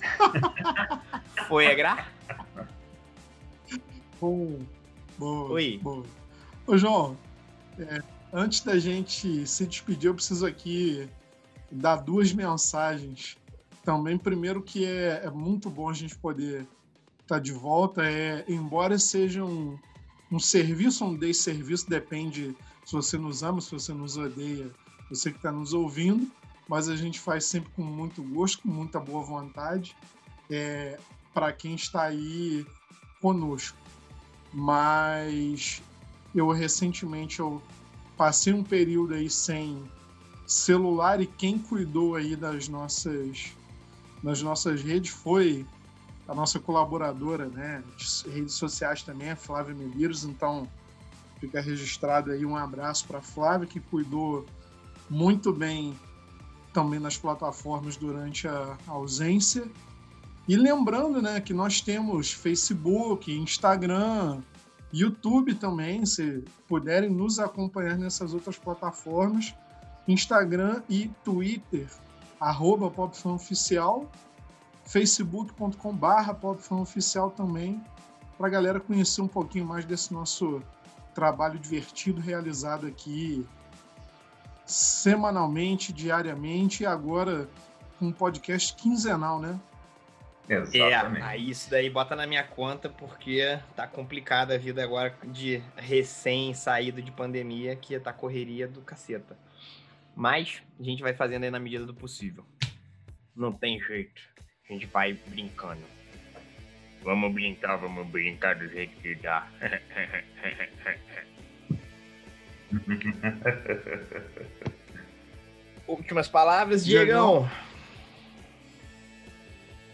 [1.48, 2.06] Foi, Agra?
[4.20, 4.60] Bom,
[5.18, 5.80] bom, Oi.
[5.82, 6.02] bom.
[6.66, 7.16] Ô, João,
[7.78, 8.00] é,
[8.32, 11.08] antes da gente se despedir, eu preciso aqui
[11.70, 13.36] dar duas mensagens.
[13.84, 16.66] Também, primeiro, que é, é muito bom a gente poder
[17.26, 18.04] tá de volta.
[18.04, 19.78] É, embora seja um,
[20.30, 24.70] um serviço, um desserviço, depende se você nos ama, se você nos odeia,
[25.10, 26.30] você que está nos ouvindo,
[26.68, 29.96] mas a gente faz sempre com muito gosto, com muita boa vontade,
[30.50, 30.98] é,
[31.34, 32.64] para quem está aí
[33.20, 33.76] conosco.
[34.52, 35.82] Mas
[36.34, 37.60] eu recentemente eu
[38.16, 39.82] passei um período aí sem
[40.46, 43.52] celular e quem cuidou aí das nossas
[44.22, 45.66] das nossas redes foi
[46.28, 50.24] a nossa colaboradora, né, de redes sociais também, a Flávia Medeiros.
[50.24, 50.68] Então,
[51.38, 54.44] fica registrado aí um abraço para a Flávia, que cuidou
[55.08, 55.96] muito bem
[56.72, 59.66] também nas plataformas durante a ausência.
[60.48, 64.42] E lembrando, né, que nós temos Facebook, Instagram,
[64.92, 69.54] YouTube também, se puderem nos acompanhar nessas outras plataformas,
[70.06, 71.88] Instagram e Twitter,
[72.38, 74.10] arroba PopFanOficial,
[74.86, 77.82] facebook.com.br popfanoficial também,
[78.38, 80.62] para a galera conhecer um pouquinho mais desse nosso
[81.14, 83.46] trabalho divertido realizado aqui
[84.64, 87.48] semanalmente, diariamente e agora
[87.98, 89.58] com um podcast quinzenal, né?
[90.48, 91.22] Exatamente.
[91.22, 95.62] É, aí isso daí bota na minha conta porque tá complicada a vida agora de
[95.76, 99.36] recém saído de pandemia, que tá correria do caceta.
[100.14, 102.44] Mas a gente vai fazendo aí na medida do possível.
[103.34, 104.22] Não tem jeito.
[104.68, 105.84] A gente vai brincando.
[107.02, 109.46] Vamos brincar, vamos brincar do jeito que dá.
[115.86, 117.48] Últimas palavras, Diegão.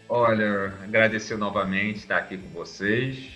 [0.09, 3.31] Olha, agradecer novamente estar aqui com vocês.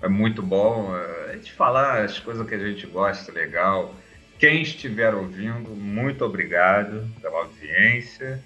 [0.00, 3.94] É muito bom é, a gente falar as coisas que a gente gosta, legal.
[4.38, 8.42] Quem estiver ouvindo, muito obrigado pela audiência.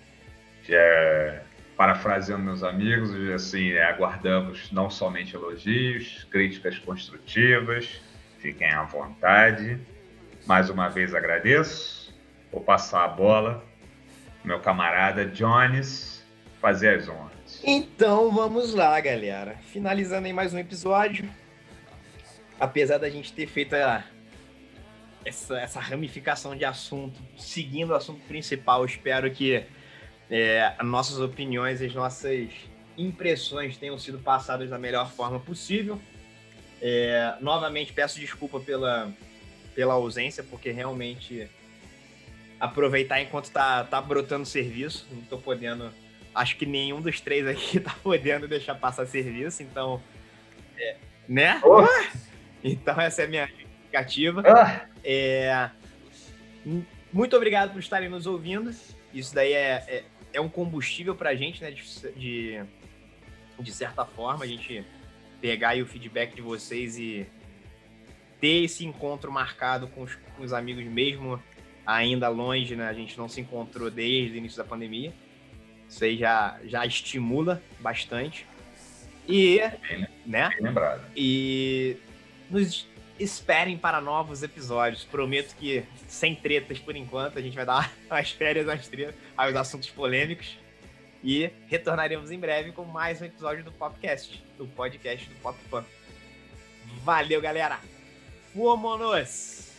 [0.65, 1.45] Já,
[1.81, 8.03] parafraseando meus amigos, assim, aguardamos não somente elogios, críticas construtivas,
[8.39, 9.81] fiquem à vontade.
[10.47, 12.15] Mais uma vez agradeço.
[12.53, 13.65] Vou passar a bola,
[14.45, 16.23] meu camarada Jones,
[16.61, 17.63] fazer as honras.
[17.65, 19.57] Então vamos lá, galera.
[19.73, 21.31] Finalizando aí mais um episódio.
[22.61, 24.05] Apesar da gente ter feito a,
[25.25, 29.65] essa, essa ramificação de assunto, seguindo o assunto principal, espero que
[30.31, 32.49] é, nossas opiniões, as nossas
[32.97, 36.01] impressões tenham sido passadas da melhor forma possível.
[36.81, 39.13] É, novamente peço desculpa pela,
[39.75, 41.49] pela ausência, porque realmente
[42.59, 45.91] aproveitar enquanto tá, tá brotando serviço, não tô podendo
[46.35, 50.03] acho que nenhum dos três aqui tá podendo deixar passar serviço, então.
[50.79, 50.97] É,
[51.29, 51.61] né?
[51.65, 51.87] Oh.
[52.63, 54.43] Então, essa é a minha justificativa.
[54.47, 54.87] Ah.
[55.03, 55.71] É,
[57.13, 58.71] muito obrigado por estarem nos ouvindo.
[59.13, 61.71] Isso daí é, é, é um combustível pra gente, né?
[61.71, 62.65] De, de,
[63.59, 64.85] de certa forma, a gente
[65.41, 67.27] pegar o feedback de vocês e
[68.41, 71.43] ter esse encontro marcado com os, com os amigos mesmo
[71.87, 72.89] ainda longe, né?
[72.89, 75.13] A gente não se encontrou desde o início da pandemia.
[75.89, 78.47] Isso aí já, já estimula bastante.
[79.29, 79.59] E,
[79.89, 80.49] bem, né?
[80.51, 81.03] Bem lembrado.
[81.17, 81.97] E
[82.49, 82.89] nos
[83.23, 85.05] esperem para novos episódios.
[85.05, 89.55] Prometo que sem tretas por enquanto, a gente vai dar umas férias às tretas, aos
[89.55, 90.59] assuntos polêmicos.
[91.23, 95.85] E retornaremos em breve com mais um episódio do Popcast, do podcast do Pop Fan.
[97.05, 97.79] Valeu, galera!
[98.55, 99.70] Fomos!